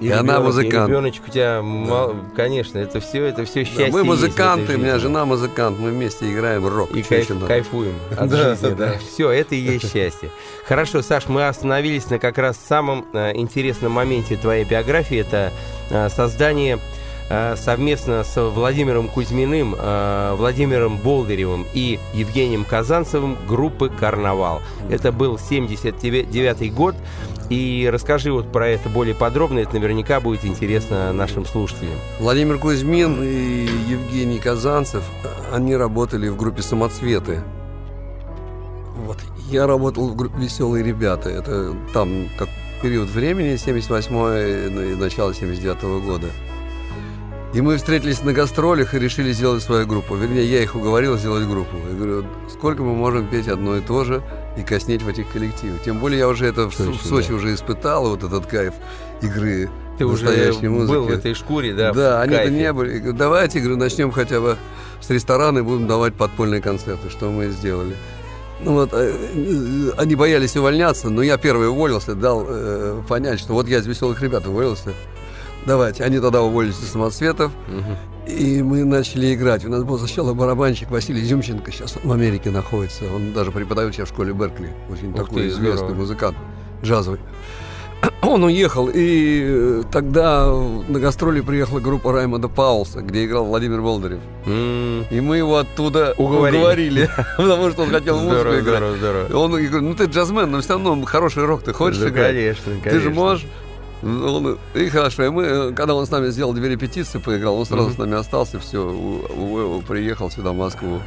И, 0.00 0.06
и 0.06 0.08
ребенок, 0.08 0.28
она 0.28 0.40
музыкант. 0.40 0.88
И 0.88 0.92
ребеночек 0.92 1.22
у 1.28 1.30
тебя, 1.30 1.62
да. 1.62 2.10
конечно, 2.34 2.78
это 2.78 2.98
все, 2.98 3.24
это 3.24 3.44
все 3.44 3.64
счастье. 3.64 3.86
Да, 3.86 3.92
мы 3.92 4.04
музыканты, 4.04 4.74
у 4.74 4.78
меня 4.78 4.98
жена 4.98 5.24
музыкант, 5.24 5.78
мы 5.78 5.90
вместе 5.90 6.32
играем 6.32 6.66
рок. 6.66 6.90
И 6.90 7.02
кайф, 7.02 7.30
кайфуем 7.46 7.94
от 8.16 8.28
да, 8.28 8.36
жизни, 8.36 8.68
да. 8.70 8.74
да. 8.74 8.98
Все, 8.98 9.30
это 9.30 9.54
и 9.54 9.58
есть 9.58 9.92
счастье. 9.92 10.30
Хорошо, 10.66 11.00
Саш, 11.00 11.28
мы 11.28 11.46
остановились 11.46 12.10
на 12.10 12.18
как 12.18 12.38
раз 12.38 12.56
самом 12.56 13.06
э, 13.12 13.36
интересном 13.36 13.92
моменте 13.92 14.36
твоей 14.36 14.64
биографии, 14.64 15.18
это 15.18 15.52
э, 15.90 16.08
создание 16.08 16.80
совместно 17.56 18.24
с 18.24 18.40
Владимиром 18.40 19.08
Кузьминым, 19.08 19.74
э, 19.78 20.34
Владимиром 20.36 20.98
Болдыревым 20.98 21.66
и 21.72 21.98
Евгением 22.12 22.64
Казанцевым 22.64 23.36
группы 23.48 23.88
«Карнавал». 23.88 24.62
Это 24.90 25.12
был 25.12 25.38
79 25.38 26.72
год. 26.72 26.94
И 27.50 27.88
расскажи 27.92 28.32
вот 28.32 28.50
про 28.50 28.68
это 28.68 28.88
более 28.88 29.14
подробно, 29.14 29.58
это 29.58 29.74
наверняка 29.74 30.18
будет 30.20 30.44
интересно 30.44 31.12
нашим 31.12 31.44
слушателям. 31.44 31.98
Владимир 32.18 32.58
Кузьмин 32.58 33.22
и 33.22 33.68
Евгений 33.86 34.38
Казанцев, 34.38 35.02
они 35.52 35.76
работали 35.76 36.28
в 36.28 36.36
группе 36.36 36.62
«Самоцветы». 36.62 37.42
Вот. 39.04 39.18
Я 39.50 39.66
работал 39.66 40.08
в 40.08 40.16
группе 40.16 40.38
«Веселые 40.38 40.82
ребята». 40.82 41.28
Это 41.28 41.74
там 41.92 42.28
как 42.38 42.48
период 42.82 43.08
времени, 43.08 43.56
78 43.56 44.96
начало 44.96 45.34
79 45.34 45.82
-го 45.82 46.00
года. 46.00 46.28
И 47.54 47.60
мы 47.60 47.76
встретились 47.76 48.20
на 48.24 48.32
гастролях 48.32 48.94
и 48.94 48.98
решили 48.98 49.30
сделать 49.30 49.62
свою 49.62 49.86
группу. 49.86 50.16
Вернее, 50.16 50.44
я 50.44 50.60
их 50.60 50.74
уговорил 50.74 51.16
сделать 51.16 51.46
группу. 51.46 51.76
Я 51.88 51.96
говорю, 51.96 52.24
сколько 52.50 52.82
мы 52.82 52.94
можем 52.94 53.28
петь 53.28 53.46
одно 53.46 53.76
и 53.76 53.80
то 53.80 54.02
же 54.02 54.22
и 54.58 54.62
коснеть 54.62 55.02
в 55.02 55.08
этих 55.08 55.30
коллективах. 55.30 55.80
Тем 55.84 56.00
более 56.00 56.18
я 56.18 56.28
уже 56.28 56.46
это 56.46 56.64
Точно, 56.66 56.90
в 56.90 57.02
Сочи 57.02 57.28
да. 57.28 57.34
уже 57.36 57.54
испытал, 57.54 58.08
вот 58.08 58.24
этот 58.24 58.46
кайф 58.46 58.74
игры 59.22 59.70
Ты 59.98 60.04
настоящей 60.04 60.66
уже 60.66 60.70
музыки. 60.70 60.96
был 60.96 61.04
в 61.04 61.10
этой 61.10 61.34
шкуре, 61.34 61.74
да? 61.74 61.92
Да, 61.92 62.22
они-то 62.22 62.50
не 62.50 62.72
были. 62.72 62.98
Говорю, 62.98 63.16
Давайте, 63.16 63.60
говорю, 63.60 63.76
начнем 63.76 64.10
хотя 64.10 64.40
бы 64.40 64.56
с 65.00 65.08
ресторана 65.10 65.60
и 65.60 65.62
будем 65.62 65.86
давать 65.86 66.14
подпольные 66.14 66.60
концерты, 66.60 67.08
что 67.08 67.30
мы 67.30 67.46
и 67.46 67.50
сделали. 67.50 67.94
Ну 68.62 68.72
вот, 68.72 68.90
э, 68.92 69.12
э, 69.12 69.90
они 69.96 70.16
боялись 70.16 70.56
увольняться, 70.56 71.08
но 71.08 71.22
я 71.22 71.36
первый 71.38 71.68
уволился, 71.68 72.16
дал 72.16 72.44
э, 72.48 73.00
понять, 73.08 73.38
что 73.38 73.52
вот 73.52 73.68
я 73.68 73.78
из 73.78 73.86
веселых 73.86 74.20
ребят 74.22 74.44
уволился. 74.46 74.92
Давайте. 75.66 76.04
Они 76.04 76.18
тогда 76.18 76.42
уволились 76.42 76.78
из 76.78 76.90
самоцветов. 76.90 77.52
Угу. 77.68 78.32
И 78.32 78.62
мы 78.62 78.84
начали 78.84 79.34
играть. 79.34 79.64
У 79.64 79.68
нас 79.68 79.82
был 79.84 79.98
сначала 79.98 80.32
барабанщик 80.32 80.90
Василий 80.90 81.22
Зюмченко, 81.22 81.70
сейчас 81.70 81.96
он 82.02 82.08
в 82.08 82.12
Америке 82.12 82.50
находится. 82.50 83.04
Он 83.14 83.32
даже 83.32 83.50
преподает 83.50 83.94
сейчас 83.94 84.08
в 84.08 84.12
школе 84.12 84.32
Беркли. 84.32 84.72
Очень 84.90 85.10
Ух 85.10 85.16
такой 85.16 85.42
ты, 85.42 85.48
известный 85.48 85.76
здорово. 85.76 85.94
музыкант, 85.94 86.36
джазовый. 86.82 87.20
Он 88.22 88.44
уехал, 88.44 88.90
и 88.92 89.82
тогда 89.92 90.46
на 90.46 90.98
гастроли 90.98 91.40
приехала 91.40 91.80
группа 91.80 92.12
Раймонда 92.12 92.48
Паулса, 92.48 93.00
где 93.00 93.24
играл 93.24 93.44
Владимир 93.44 93.82
Болдырев. 93.82 94.20
Mm. 94.46 95.06
И 95.10 95.20
мы 95.20 95.38
его 95.38 95.58
оттуда 95.58 96.14
уговорили, 96.16 96.58
уговорили 96.58 97.10
потому 97.36 97.70
что 97.70 97.82
он 97.82 97.90
хотел 97.90 98.18
музыку 98.18 98.50
играть. 98.50 98.62
Здорово, 98.62 98.96
здорово. 98.96 99.36
Он 99.36 99.50
говорит, 99.50 99.72
ну 99.72 99.94
ты 99.94 100.04
джазмен, 100.04 100.50
но 100.50 100.60
все 100.60 100.70
равно 100.70 101.02
хороший 101.04 101.44
рок 101.44 101.62
ты 101.62 101.72
хочешь 101.72 102.00
да, 102.00 102.08
играть? 102.08 102.28
конечно, 102.28 102.72
конечно. 102.82 102.90
Ты 102.90 103.00
же 103.00 103.10
можешь? 103.10 103.46
Он, 104.04 104.58
и 104.74 104.88
хорошо, 104.88 105.24
и 105.24 105.28
мы, 105.30 105.72
когда 105.72 105.94
он 105.94 106.06
с 106.06 106.10
нами 106.10 106.28
сделал 106.28 106.52
две 106.52 106.68
репетиции, 106.68 107.18
поиграл, 107.18 107.58
он 107.58 107.66
сразу 107.66 107.88
mm-hmm. 107.88 107.94
с 107.94 107.98
нами 107.98 108.16
остался, 108.16 108.60
все, 108.60 108.78
у, 108.78 109.78
у, 109.78 109.82
приехал 109.82 110.30
сюда 110.30 110.52
в 110.52 110.56
Москву 110.56 111.00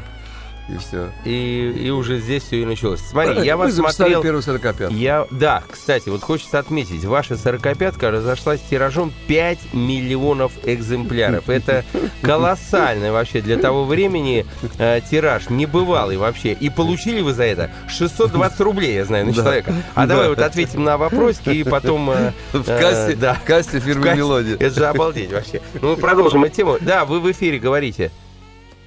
и 0.70 0.78
все. 0.78 1.10
И, 1.24 1.84
и 1.86 1.90
уже 1.90 2.20
здесь 2.20 2.44
все 2.44 2.62
и 2.62 2.66
началось. 2.66 3.00
Смотри, 3.00 3.46
я 3.46 3.56
вас 3.56 3.74
смотрел... 3.74 4.22
первую 4.22 4.42
сорокопятку. 4.42 4.94
Я, 4.94 5.26
да, 5.32 5.64
кстати, 5.70 6.10
вот 6.10 6.22
хочется 6.22 6.60
отметить, 6.60 7.06
ваша 7.06 7.38
сорокопятка 7.38 8.12
разошлась 8.12 8.62
тиражом 8.70 9.14
5 9.28 9.74
миллионов 9.74 10.52
экземпляров. 10.66 11.50
Это 11.50 11.86
колоссальный 12.22 13.12
вообще 13.12 13.42
для 13.42 13.58
того 13.58 13.86
времени 13.86 14.46
э, 14.78 15.00
тираж, 15.10 15.50
небывалый 15.50 16.18
вообще. 16.18 16.52
И 16.52 16.70
получили 16.70 17.22
вы 17.22 17.34
за 17.34 17.44
это 17.44 17.72
620 17.88 18.60
рублей, 18.62 18.96
я 18.96 19.06
знаю, 19.06 19.28
на 19.28 19.34
человека. 19.34 19.74
А 19.96 20.06
давай 20.06 20.30
вот 20.30 20.40
ответим 20.40 20.84
на 20.84 20.98
вопросики 20.98 21.50
и 21.50 21.64
потом... 21.64 22.10
Э, 22.12 22.32
в 22.54 22.66
кассе, 22.66 23.16
да. 23.16 23.36
в 23.36 23.44
кассе 23.44 23.80
фирмы 23.80 24.16
Мелодия. 24.16 24.56
Это 24.56 24.76
же 24.76 24.86
обалдеть 24.86 25.32
вообще. 25.32 25.62
Ну, 25.82 25.92
мы 25.92 25.98
продолжим 25.98 26.44
эту 26.44 26.56
тему. 26.56 26.78
Да, 26.82 27.06
вы 27.06 27.20
в 27.20 27.32
эфире 27.32 27.60
говорите. 27.60 28.12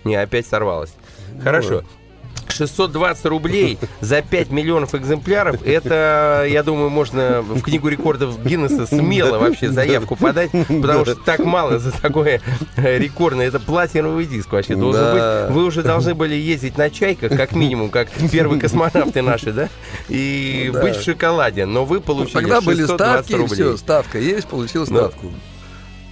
Не, 0.04 0.16
опять 0.16 0.46
сорвалось. 0.46 0.94
Хорошо. 1.42 1.82
620 2.50 3.24
рублей 3.26 3.78
за 4.00 4.22
5 4.22 4.50
миллионов 4.50 4.94
экземпляров, 4.94 5.62
это, 5.64 6.46
я 6.48 6.62
думаю, 6.62 6.90
можно 6.90 7.42
в 7.42 7.62
книгу 7.62 7.88
рекордов 7.88 8.44
Гиннесса 8.44 8.86
смело 8.86 9.38
вообще 9.38 9.70
заявку 9.70 10.16
подать, 10.16 10.50
потому 10.50 11.04
что 11.04 11.14
так 11.14 11.40
мало 11.40 11.78
за 11.78 11.92
такое 11.92 12.40
рекордное. 12.76 13.48
Это 13.48 13.60
платиновый 13.60 14.26
диск 14.26 14.52
вообще 14.52 14.76
должен 14.76 15.02
да. 15.02 15.46
быть. 15.46 15.54
Вы 15.56 15.64
уже 15.64 15.82
должны 15.82 16.14
были 16.14 16.34
ездить 16.34 16.76
на 16.76 16.90
чайках, 16.90 17.36
как 17.36 17.52
минимум, 17.52 17.90
как 17.90 18.10
первые 18.30 18.60
космонавты 18.60 19.22
наши, 19.22 19.52
да? 19.52 19.68
И 20.08 20.70
да. 20.72 20.82
быть 20.82 20.96
в 20.96 21.02
шоколаде. 21.02 21.66
Но 21.66 21.84
вы 21.84 22.00
получили 22.00 22.34
Тогда 22.34 22.60
были 22.60 22.84
ставки, 22.84 23.32
рублей. 23.32 23.54
все, 23.54 23.76
ставка 23.76 24.18
есть, 24.18 24.46
получил 24.48 24.82
ну, 24.88 24.96
ставку. 24.98 25.26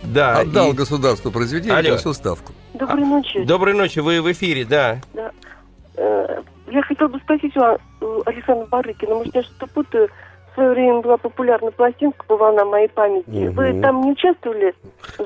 Да. 0.02 0.38
Отдал 0.38 0.72
и... 0.72 0.74
государству 0.74 1.30
произведение, 1.30 1.76
Алло. 1.76 1.90
получил 1.90 2.14
ставку. 2.14 2.52
Доброй 2.74 3.04
ночи. 3.04 3.44
Доброй 3.44 3.74
ночи, 3.74 3.98
вы 3.98 4.22
в 4.22 4.30
эфире, 4.32 4.64
да. 4.64 5.00
Да. 5.14 5.30
Э, 5.96 6.42
я 6.70 6.82
хотела 6.82 7.08
бы 7.08 7.18
спросить 7.18 7.56
у 7.56 8.22
Александра 8.26 8.66
Барыкина, 8.66 9.16
может, 9.16 9.34
я 9.34 9.42
что-то 9.42 9.66
путаю. 9.66 10.08
В 10.50 10.54
свое 10.54 10.70
время 10.72 11.00
была 11.02 11.16
популярна 11.18 11.70
пластинка 11.70 12.24
по 12.26 12.36
волнам 12.36 12.68
моей 12.68 12.88
памяти. 12.88 13.48
Угу. 13.48 13.52
Вы 13.52 13.80
там 13.80 14.00
не 14.00 14.10
участвовали? 14.10 14.74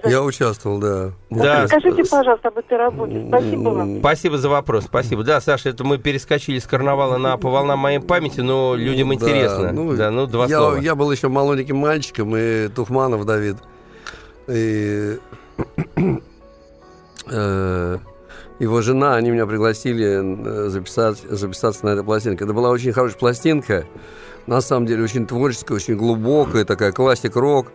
Я 0.05 0.23
участвовал, 0.23 0.79
да. 0.79 1.13
да. 1.31 1.63
Расскажите, 1.63 2.05
пожалуйста, 2.05 2.49
об 2.49 2.59
этой 2.59 2.77
работе. 2.77 3.25
Спасибо 3.29 3.69
вам. 3.71 3.99
Спасибо 4.01 4.37
за 4.37 4.51
вопрос, 4.51 4.85
спасибо. 4.85 5.25
Да, 5.25 5.41
Саша, 5.41 5.71
это 5.71 5.85
мы 5.85 5.97
перескочили 5.97 6.59
с 6.59 6.67
карнавала 6.67 7.17
на 7.17 7.39
по 7.39 7.49
волнам 7.49 7.79
моей 7.79 8.01
памяти, 8.01 8.41
но 8.41 8.75
людям 8.75 9.09
да, 9.09 9.15
интересно. 9.15 9.73
Ну, 9.73 9.97
да, 9.97 10.11
ну 10.11 10.27
два 10.27 10.45
я, 10.47 10.59
слова. 10.59 10.77
Я 10.77 10.95
был 10.95 11.11
еще 11.11 11.29
молоденьким 11.29 11.77
мальчиком, 11.77 12.37
и 12.37 12.69
Тухманов 12.69 13.25
Давид. 13.25 13.57
И 14.49 15.19
э, 17.27 17.99
его 18.59 18.81
жена, 18.83 19.17
они 19.17 19.31
меня 19.31 19.47
пригласили 19.47 20.21
э, 20.23 20.69
записать, 20.69 21.19
записаться 21.29 21.85
на 21.85 21.91
этой 21.91 22.05
пластинке. 22.05 22.45
Это 22.45 22.53
была 22.53 22.71
очень 22.71 22.93
хорошая 22.93 23.19
пластинка, 23.19 23.85
на 24.47 24.61
самом 24.61 24.87
деле 24.87 25.05
очень 25.05 25.27
творческая, 25.27 25.75
очень 25.75 25.97
глубокая, 25.97 26.65
такая 26.65 26.93
классик-рок. 26.93 27.73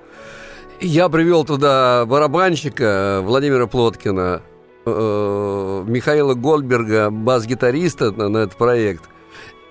Я 0.79 1.09
привел 1.09 1.43
туда 1.43 2.05
барабанщика 2.05 3.21
Владимира 3.23 3.67
Плоткина, 3.67 4.41
э, 4.85 5.83
Михаила 5.87 6.35
Гольдберга, 6.35 7.09
бас-гитариста 7.09 8.11
на, 8.11 8.29
на 8.29 8.37
этот 8.39 8.57
проект, 8.57 9.03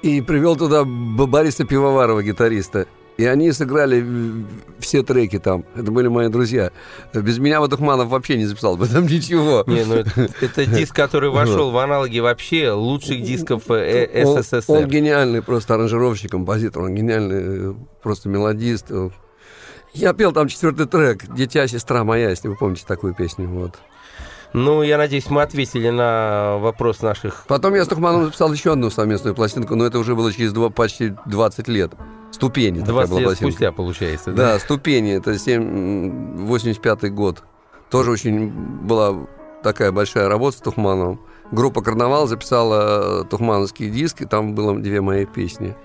и 0.03 0.21
привел 0.21 0.57
туда 0.57 0.85
Бориса 0.85 1.65
Пивоварова, 1.65 2.23
гитариста. 2.23 2.87
И 3.17 3.25
они 3.25 3.51
сыграли 3.53 4.05
все 4.79 5.03
треки 5.03 5.39
там. 5.39 5.65
Это 5.75 5.91
были 5.91 6.09
мои 6.09 6.29
друзья. 6.29 6.71
Без 7.15 7.39
меня 7.39 7.61
Ватухманов 7.61 8.09
вообще 8.09 8.37
не 8.37 8.45
записал 8.45 8.77
бы 8.77 8.87
там 8.87 9.07
ничего. 9.07 9.65
Не, 9.67 9.85
ну 9.85 9.95
это, 9.95 10.29
это 10.41 10.67
диск, 10.67 10.95
который 10.95 11.31
вошел 11.31 11.71
в 11.71 11.79
аналоги 11.79 12.19
вообще 12.19 12.73
лучших 12.73 13.23
дисков 13.23 13.71
э, 13.71 14.25
СССР. 14.25 14.65
Он, 14.69 14.85
он 14.85 14.89
гениальный 14.89 15.41
просто 15.41 15.75
аранжировщик, 15.75 16.31
композитор. 16.31 16.83
Он 16.83 16.95
гениальный 16.95 17.71
э, 17.71 17.75
просто 18.03 18.29
мелодист. 18.29 18.91
Я 19.95 20.13
пел 20.13 20.33
там 20.33 20.49
четвертый 20.49 20.87
трек 20.87 21.25
«Дитя, 21.35 21.67
сестра 21.67 22.05
моя», 22.05 22.29
если 22.29 22.49
вы 22.49 22.57
помните 22.57 22.85
такую 22.87 23.15
песню. 23.15 23.49
Вот. 23.49 23.77
Ну, 24.57 24.83
я 24.83 24.97
надеюсь, 24.97 25.29
мы 25.29 25.43
ответили 25.43 25.91
на 25.91 26.57
вопрос 26.57 27.03
наших... 27.03 27.45
Потом 27.47 27.75
я 27.75 27.85
с 27.85 27.89
Тухманом 27.89 28.25
записал 28.25 28.51
еще 28.55 28.73
одну 28.73 28.89
совместную 28.89 29.35
пластинку, 29.35 29.75
но 29.75 29.85
это 29.85 29.99
уже 29.99 30.15
было 30.15 30.33
через 30.33 30.55
два, 30.55 30.71
почти 30.71 31.13
20 31.27 31.69
лет. 31.69 31.93
Ступени. 32.33 32.81
20 32.81 33.15
лет 33.17 33.25
пластинка. 33.25 33.53
спустя, 33.53 33.73
получается. 33.73 34.33
Да, 34.33 34.55
да 34.55 34.59
ступени. 34.59 35.13
Это 35.13 35.39
7, 35.39 36.47
85 36.47 37.13
год. 37.13 37.43
Тоже 37.91 38.11
очень 38.11 38.49
была 38.49 39.27
такая 39.63 39.93
большая 39.93 40.27
работа 40.27 40.57
с 40.57 40.61
Тухмановым. 40.63 41.21
Группа 41.53 41.83
«Карнавал» 41.83 42.27
записала 42.27 43.25
тухмановские 43.25 43.91
диски, 43.91 44.25
там 44.25 44.55
было 44.55 44.75
две 44.79 45.03
мои 45.03 45.27
песни. 45.27 45.77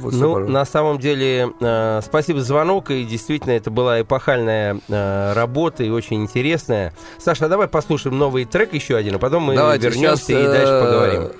Вот 0.00 0.12
ну, 0.12 0.38
на 0.38 0.64
самом 0.64 0.98
деле, 0.98 1.52
э, 1.60 2.00
спасибо 2.02 2.40
за 2.40 2.46
звонок, 2.46 2.90
и 2.90 3.04
действительно 3.04 3.52
это 3.52 3.70
была 3.70 4.00
эпохальная 4.00 4.80
э, 4.88 5.32
работа 5.34 5.84
и 5.84 5.90
очень 5.90 6.22
интересная. 6.22 6.92
Саша, 7.18 7.46
а 7.46 7.48
давай 7.48 7.68
послушаем 7.68 8.18
новый 8.18 8.44
трек 8.44 8.72
еще 8.72 8.96
один, 8.96 9.16
а 9.16 9.18
потом 9.18 9.44
мы 9.44 9.54
Давайте, 9.54 9.88
вернемся 9.88 10.24
сейчас, 10.24 10.28
и 10.30 10.44
дальше 10.44 10.72
э, 10.72 10.82
поговорим. 10.82 11.32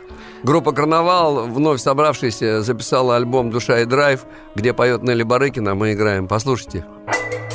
Группа 0.42 0.72
«Карнавал», 0.72 1.46
вновь 1.46 1.81
собравшаяся, 1.81 2.62
записала 2.62 3.16
альбом 3.16 3.51
«Душа 3.51 3.81
и 3.81 3.85
драйв», 3.85 4.25
где 4.55 4.72
поет 4.72 5.03
Нелли 5.03 5.22
Барыкина, 5.22 5.75
мы 5.75 5.92
играем. 5.92 6.29
Послушайте. 6.29 6.85
Послушайте. 7.07 7.45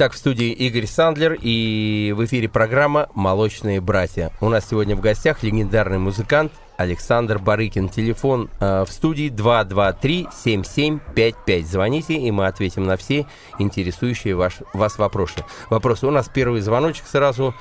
Итак, 0.00 0.12
в 0.12 0.16
студии 0.16 0.52
Игорь 0.52 0.86
Сандлер 0.86 1.36
и 1.42 2.14
в 2.16 2.24
эфире 2.24 2.48
программа 2.48 3.08
«Молочные 3.16 3.80
братья». 3.80 4.30
У 4.40 4.48
нас 4.48 4.68
сегодня 4.68 4.94
в 4.94 5.00
гостях 5.00 5.42
легендарный 5.42 5.98
музыкант 5.98 6.52
Александр 6.76 7.40
Барыкин. 7.40 7.88
Телефон 7.88 8.48
э, 8.60 8.84
в 8.84 8.92
студии 8.92 9.28
223-7755. 9.28 11.62
Звоните, 11.62 12.14
и 12.14 12.30
мы 12.30 12.46
ответим 12.46 12.84
на 12.84 12.96
все 12.96 13.26
интересующие 13.58 14.36
ваш, 14.36 14.58
вас 14.72 14.98
вопросы. 14.98 15.44
Вопросы. 15.68 16.06
У 16.06 16.12
нас 16.12 16.28
первый 16.28 16.60
звоночек 16.60 17.06
сразу. 17.06 17.52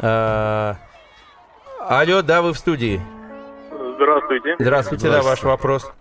Э, 0.00 0.74
алло, 1.78 2.22
да, 2.22 2.42
вы 2.42 2.54
в 2.54 2.58
студии. 2.58 3.00
Здравствуйте. 3.94 4.56
Здравствуйте, 4.58 5.10
да, 5.12 5.22
ваш 5.22 5.44
вопрос. 5.44 5.92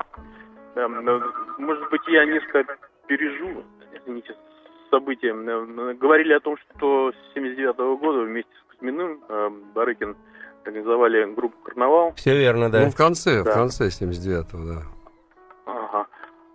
Да, 0.74 0.88
ну, 0.88 1.22
может 1.60 1.88
быть, 1.92 2.02
я 2.08 2.26
несколько 2.26 2.78
пережу, 3.06 3.64
извините, 3.94 4.34
события. 4.94 5.34
Говорили 5.96 6.34
о 6.34 6.40
том, 6.40 6.56
что 6.58 7.12
с 7.12 7.34
79 7.34 7.76
-го 7.76 7.98
года 7.98 8.20
вместе 8.20 8.52
с 8.60 8.72
Кузьминым 8.72 9.20
э, 9.28 9.50
Барыкин 9.74 10.16
организовали 10.64 11.34
группу 11.34 11.58
«Карнавал». 11.64 12.14
Все 12.16 12.38
верно, 12.38 12.70
да. 12.70 12.82
Ну, 12.82 12.92
в 12.92 12.96
конце, 12.96 13.44
да. 13.44 13.52
в 13.52 13.54
конце 13.54 13.88
79-го, 13.88 14.64
да. 14.74 14.82
Ага. 15.66 16.06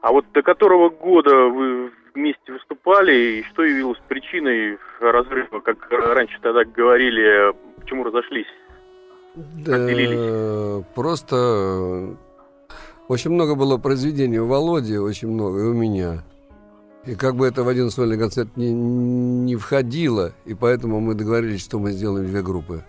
А 0.02 0.12
вот 0.12 0.24
до 0.32 0.42
которого 0.42 0.88
года 0.90 1.34
вы 1.34 1.90
вместе 2.14 2.52
выступали, 2.52 3.12
и 3.12 3.42
что 3.50 3.64
явилось 3.64 3.98
причиной 4.08 4.78
разрыва, 5.00 5.60
как 5.60 5.90
раньше 5.90 6.38
тогда 6.40 6.64
говорили, 6.64 7.54
почему 7.80 8.04
разошлись? 8.04 8.46
Да, 9.66 10.84
просто 10.94 12.16
очень 13.08 13.30
много 13.30 13.54
было 13.54 13.78
произведений 13.78 14.38
у 14.38 14.46
Володи, 14.46 14.98
очень 14.98 15.28
много, 15.28 15.60
и 15.60 15.64
у 15.64 15.74
меня. 15.74 16.22
И 17.06 17.14
как 17.14 17.36
бы 17.36 17.46
это 17.46 17.62
в 17.62 17.68
один 17.68 17.90
сольный 17.90 18.18
концерт 18.18 18.56
не, 18.56 18.70
не 18.70 19.56
входило, 19.56 20.32
и 20.44 20.54
поэтому 20.54 21.00
мы 21.00 21.14
договорились, 21.14 21.62
что 21.62 21.78
мы 21.78 21.92
сделаем 21.92 22.26
две 22.26 22.42
группы. 22.42 22.84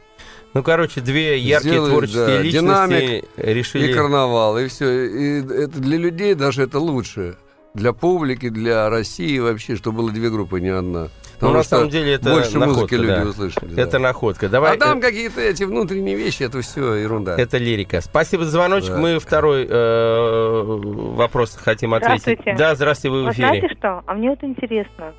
Ну, 0.53 0.63
короче, 0.63 0.99
две 0.99 1.37
яркие 1.37 1.73
Сделали, 1.73 1.89
творческие 1.91 2.25
да, 2.25 2.41
личности 2.41 2.65
динамик 2.65 3.25
решили... 3.37 3.91
И 3.91 3.93
карнавал, 3.93 4.57
и 4.57 4.67
все. 4.67 5.05
И 5.05 5.41
это 5.41 5.79
для 5.79 5.97
людей 5.97 6.33
даже 6.33 6.63
это 6.63 6.79
лучше. 6.79 7.37
Для 7.73 7.93
публики, 7.93 8.49
для 8.49 8.89
России 8.89 9.37
вообще, 9.39 9.75
что 9.75 9.91
было 9.91 10.11
две 10.11 10.29
группы, 10.29 10.59
не 10.59 10.69
одна. 10.69 11.09
Ну, 11.41 11.51
на 11.51 11.63
самом 11.63 11.89
деле, 11.89 12.15
это 12.15 12.31
больше 12.31 12.57
находка, 12.57 12.81
музыки 12.81 12.95
люди 12.95 13.23
да. 13.23 13.29
услышали. 13.29 13.79
Это 13.79 13.91
да. 13.93 13.99
находка. 13.99 14.49
Давай, 14.49 14.75
а 14.75 14.77
там 14.77 14.97
э... 14.97 15.01
какие-то 15.01 15.39
эти 15.39 15.63
внутренние 15.63 16.15
вещи, 16.15 16.43
это 16.43 16.61
все 16.61 16.95
ерунда. 16.95 17.37
Это 17.37 17.57
лирика. 17.57 18.01
Спасибо 18.01 18.43
за 18.43 18.51
звоночек. 18.51 18.91
Да. 18.91 18.97
Мы 18.97 19.19
второй 19.19 19.65
э, 19.69 20.61
вопрос 20.63 21.55
хотим 21.55 21.93
ответить. 21.93 22.23
Здравствуйте. 22.23 22.55
Да, 22.57 22.75
здравствуйте, 22.75 23.15
вы 23.15 23.23
в 23.23 23.31
эфире. 23.31 23.47
Вы 23.47 23.57
знаете 23.57 23.75
что? 23.77 24.03
А 24.05 24.13
мне 24.13 24.29
вот 24.29 24.43
интересно. 24.43 25.13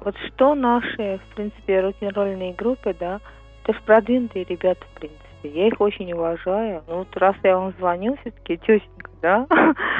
Вот 0.00 0.14
что 0.28 0.54
наши, 0.54 1.20
в 1.30 1.34
принципе, 1.34 1.80
рок-н-ролльные 1.80 2.54
группы, 2.54 2.96
да, 2.98 3.20
это 3.62 3.74
же 3.74 3.84
продвинутые 3.84 4.46
ребята, 4.48 4.80
в 4.94 4.98
принципе. 4.98 5.20
Я 5.42 5.68
их 5.68 5.80
очень 5.80 6.12
уважаю. 6.12 6.82
Ну 6.88 6.98
вот 6.98 7.16
раз 7.16 7.36
я 7.44 7.58
вам 7.58 7.74
звоню, 7.78 8.16
все-таки 8.22 8.56
тетенька, 8.56 9.09
да? 9.22 9.46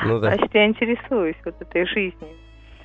Ну, 0.05 0.19
да. 0.19 0.35
Значит, 0.35 0.55
я 0.55 0.67
интересуюсь 0.67 1.37
вот 1.45 1.55
этой 1.61 1.87
жизнью. 1.87 2.31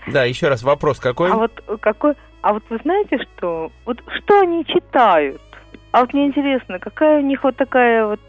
Да, 0.07 0.23
еще 0.23 0.49
раз 0.49 0.63
вопрос 0.63 0.99
какой? 0.99 1.31
А 1.31 1.35
вот 1.35 1.51
какой? 1.81 2.13
А 2.41 2.53
вот 2.53 2.63
вы 2.69 2.77
знаете 2.83 3.17
что? 3.17 3.71
Вот 3.85 4.03
что 4.17 4.41
они 4.41 4.65
читают? 4.65 5.41
А 5.91 6.01
вот 6.01 6.13
мне 6.13 6.27
интересно, 6.27 6.77
какая 6.79 7.19
у 7.19 7.21
них 7.21 7.43
вот 7.43 7.55
такая 7.55 8.05
вот, 8.05 8.19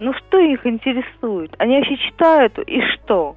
ну 0.00 0.12
что 0.14 0.38
их 0.38 0.66
интересует? 0.66 1.54
Они 1.58 1.76
вообще 1.76 1.96
читают 1.98 2.58
и 2.66 2.80
что? 2.80 3.36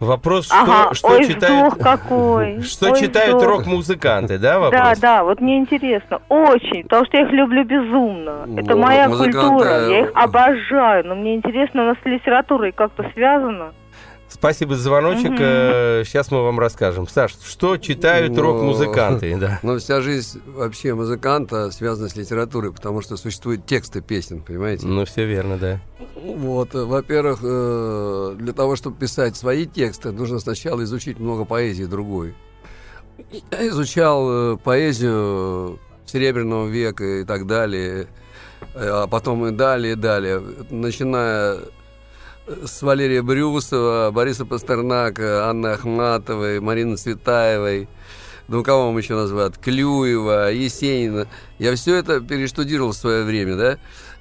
Вопрос, 0.00 0.46
что, 0.46 0.60
ага, 0.60 0.94
что 0.94 1.08
ой, 1.08 1.26
читают, 1.26 1.74
какой. 1.76 2.60
что 2.62 2.90
ой, 2.90 3.00
читают 3.00 3.42
рок-музыканты, 3.42 4.38
да, 4.38 4.58
вопрос? 4.58 4.80
Да, 4.80 4.94
да, 5.00 5.24
вот 5.24 5.40
мне 5.40 5.58
интересно, 5.58 6.20
очень, 6.28 6.82
потому 6.82 7.06
что 7.06 7.16
я 7.16 7.24
их 7.24 7.32
люблю 7.32 7.64
безумно. 7.64 8.44
Ну, 8.46 8.58
Это 8.58 8.76
моя 8.76 9.08
культура, 9.08 9.88
я 9.88 10.00
их 10.00 10.10
обожаю, 10.14 11.06
но 11.06 11.14
мне 11.14 11.34
интересно, 11.34 11.82
у 11.82 11.86
нас 11.86 11.96
с 12.02 12.06
литературой 12.06 12.72
как-то 12.72 13.08
связано. 13.14 13.72
Спасибо 14.38 14.76
за 14.76 14.82
звоночек. 14.82 15.30
Угу. 15.30 16.04
Сейчас 16.04 16.30
мы 16.30 16.42
вам 16.42 16.60
расскажем. 16.60 17.08
Саш, 17.08 17.34
что 17.42 17.78
читают 17.78 18.34
ну, 18.34 18.42
рок-музыканты? 18.42 19.34
Да. 19.36 19.60
Ну, 19.62 19.78
вся 19.78 20.02
жизнь 20.02 20.42
вообще 20.46 20.92
музыканта 20.92 21.70
связана 21.70 22.10
с 22.10 22.16
литературой, 22.16 22.70
потому 22.70 23.00
что 23.00 23.16
существуют 23.16 23.64
тексты 23.64 24.02
песен, 24.02 24.42
понимаете? 24.42 24.86
Ну, 24.86 25.06
все 25.06 25.24
верно, 25.24 25.56
да. 25.56 25.80
Вот, 26.22 26.74
во-первых, 26.74 27.40
э, 27.42 28.34
для 28.36 28.52
того, 28.52 28.76
чтобы 28.76 28.98
писать 28.98 29.36
свои 29.36 29.64
тексты, 29.64 30.12
нужно 30.12 30.38
сначала 30.38 30.84
изучить 30.84 31.18
много 31.18 31.46
поэзии 31.46 31.84
другой. 31.84 32.34
Я 33.50 33.66
изучал 33.68 34.28
э, 34.30 34.56
поэзию 34.58 35.78
Серебряного 36.04 36.66
века 36.66 37.20
и 37.20 37.24
так 37.24 37.46
далее, 37.46 38.06
а 38.74 39.06
потом 39.06 39.46
и 39.46 39.50
далее, 39.50 39.94
и 39.94 39.96
далее, 39.96 40.42
начиная 40.70 41.58
с 42.46 42.82
Валерия 42.82 43.22
Брюсова, 43.22 44.10
Бориса 44.12 44.44
Пастернака, 44.44 45.48
Анны 45.48 45.68
Ахматовой, 45.68 46.60
Марины 46.60 46.96
Цветаевой, 46.96 47.88
ну, 48.48 48.62
кого 48.62 48.86
вам 48.86 48.98
еще 48.98 49.14
назвать, 49.14 49.58
Клюева, 49.58 50.52
Есенина. 50.52 51.26
Я 51.58 51.74
все 51.74 51.96
это 51.96 52.20
перештудировал 52.20 52.92
в 52.92 52.96
свое 52.96 53.24
время, 53.24 53.56
да, 53.56 53.78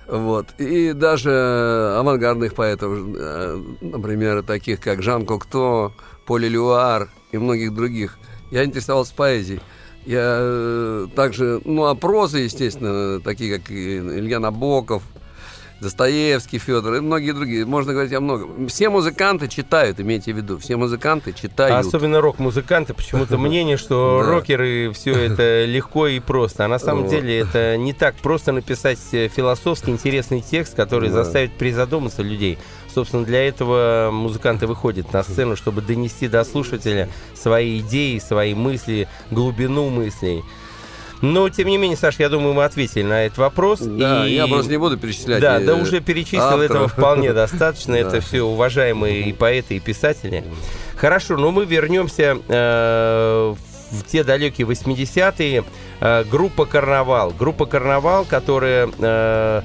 вот. 0.07 0.47
И 0.57 0.93
даже 0.93 1.95
авангардных 1.97 2.55
поэтов, 2.55 2.97
э, 3.15 3.61
например, 3.81 4.41
таких 4.43 4.79
как 4.79 5.03
Жан 5.03 5.25
Кокто, 5.25 5.93
Поли 6.25 6.49
Люар 6.49 7.09
и 7.31 7.38
многих 7.38 7.73
других. 7.73 8.17
Я 8.49 8.65
интересовался 8.65 9.13
поэзией. 9.15 9.61
Я 10.05 10.38
э, 10.39 11.07
также, 11.15 11.61
ну, 11.65 11.85
а 11.85 11.95
прозы, 11.95 12.39
естественно, 12.39 13.19
такие 13.19 13.57
как 13.59 13.71
Илья 13.71 14.39
Набоков– 14.39 15.03
Достоевский, 15.81 16.57
Федор 16.57 16.95
и 16.95 16.99
многие 17.01 17.31
другие. 17.31 17.65
Можно 17.65 17.93
говорить 17.93 18.13
о 18.13 18.21
многом. 18.21 18.67
Все 18.67 18.89
музыканты 18.89 19.47
читают, 19.47 19.99
имейте 19.99 20.33
в 20.33 20.38
виду. 20.38 20.57
Все 20.57 20.77
музыканты 20.77 21.33
читают. 21.33 21.85
особенно 21.85 22.21
рок-музыканты. 22.21 22.93
Почему-то 22.93 23.38
мнение, 23.39 23.77
что 23.77 24.23
рокеры 24.23 24.91
все 24.93 25.11
это 25.11 25.65
легко 25.65 26.07
и 26.07 26.19
просто. 26.19 26.65
А 26.65 26.67
на 26.67 26.79
самом 26.79 27.07
деле 27.07 27.39
это 27.39 27.77
не 27.77 27.93
так 27.93 28.15
просто 28.15 28.51
написать 28.51 28.99
философский 28.99 29.91
интересный 29.91 30.41
текст, 30.41 30.75
который 30.75 31.09
заставит 31.09 31.53
призадуматься 31.57 32.21
людей. 32.21 32.57
Собственно, 32.93 33.25
для 33.25 33.45
этого 33.45 34.09
музыканты 34.13 34.67
выходят 34.67 35.11
на 35.11 35.21
сцену, 35.23 35.57
чтобы 35.57 35.81
донести 35.81 36.29
до 36.29 36.45
слушателя 36.45 37.09
свои 37.33 37.79
идеи, 37.81 38.19
свои 38.19 38.53
мысли, 38.53 39.09
глубину 39.31 39.89
мыслей. 39.89 40.43
Но, 41.21 41.49
тем 41.49 41.67
не 41.67 41.78
менее, 41.78 41.97
Саш, 41.97 42.19
я 42.19 42.30
думаю, 42.30 42.54
мы 42.54 42.63
ответили 42.63 43.04
на 43.04 43.25
этот 43.25 43.38
вопрос. 43.38 43.80
Да, 43.80 44.28
и... 44.28 44.34
я 44.34 44.47
просто 44.47 44.71
не 44.71 44.78
буду 44.78 44.97
перечислять. 44.97 45.41
Да, 45.41 45.60
да, 45.60 45.75
уже 45.75 46.01
перечислил, 46.01 46.41
авторов. 46.41 46.69
этого 46.69 46.88
вполне 46.88 47.34
достаточно. 47.34 47.95
Это 47.95 48.21
все 48.21 48.41
уважаемые 48.41 49.21
и 49.21 49.34
поэты, 49.34 49.78
и 49.78 49.80
писатели. 49.80 50.43
Хорошо, 50.95 51.38
но 51.38 51.51
мы 51.51 51.65
вернемся 51.65 52.38
э, 52.47 53.56
в 53.91 54.04
те 54.08 54.23
далекие 54.23 54.67
80-е. 54.67 55.63
Э, 56.01 56.23
группа 56.23 56.65
«Карнавал». 56.65 57.32
Группа 57.32 57.65
«Карнавал», 57.65 58.25
которая... 58.25 58.89
Э, 58.99 59.45
Э, 59.45 59.62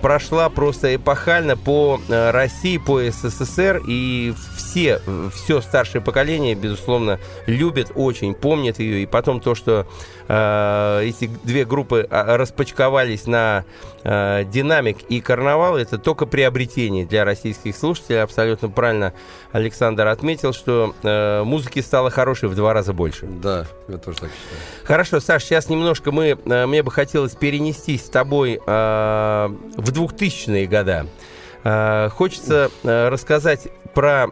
прошла 0.00 0.48
просто 0.48 0.94
эпохально 0.94 1.56
по 1.56 2.00
э, 2.08 2.30
России, 2.30 2.78
по 2.78 3.00
СССР, 3.00 3.82
и 3.86 4.34
все, 4.56 5.00
все 5.34 5.60
старшее 5.60 6.00
поколение, 6.00 6.54
безусловно, 6.54 7.18
любит 7.46 7.92
очень, 7.94 8.34
помнит 8.34 8.78
ее, 8.78 9.02
и 9.02 9.06
потом 9.06 9.40
то, 9.40 9.54
что 9.54 9.86
э, 10.28 11.00
эти 11.04 11.30
две 11.44 11.64
группы 11.64 12.06
а, 12.10 12.36
распочковались 12.36 13.26
на 13.26 13.64
э, 14.04 14.44
динамик 14.44 14.98
и 15.08 15.20
карнавал, 15.20 15.76
это 15.76 15.98
только 15.98 16.26
приобретение 16.26 17.04
для 17.04 17.24
российских 17.24 17.76
слушателей, 17.76 18.22
абсолютно 18.22 18.68
правильно 18.68 19.12
Александр 19.52 20.06
отметил, 20.06 20.52
что 20.52 20.94
э, 21.02 21.42
музыки 21.42 21.80
стало 21.80 22.10
хорошей 22.10 22.48
в 22.48 22.54
два 22.54 22.72
раза 22.72 22.92
больше. 22.92 23.26
Да, 23.26 23.66
я 23.88 23.98
тоже 23.98 24.18
так 24.18 24.30
считаю. 24.30 24.60
Хорошо, 24.84 25.20
Саш, 25.20 25.44
сейчас 25.44 25.68
немножко 25.68 26.12
мы, 26.12 26.38
э, 26.44 26.66
мне 26.66 26.82
бы 26.82 26.90
хотелось 26.90 27.34
перенестись 27.34 28.06
с 28.06 28.08
тобой 28.08 28.60
э, 28.64 29.48
в 29.76 29.90
2000-е 29.90 30.66
годы. 30.66 31.06
Э, 31.64 32.08
хочется 32.10 32.70
э, 32.82 33.08
рассказать 33.08 33.68
про 33.94 34.28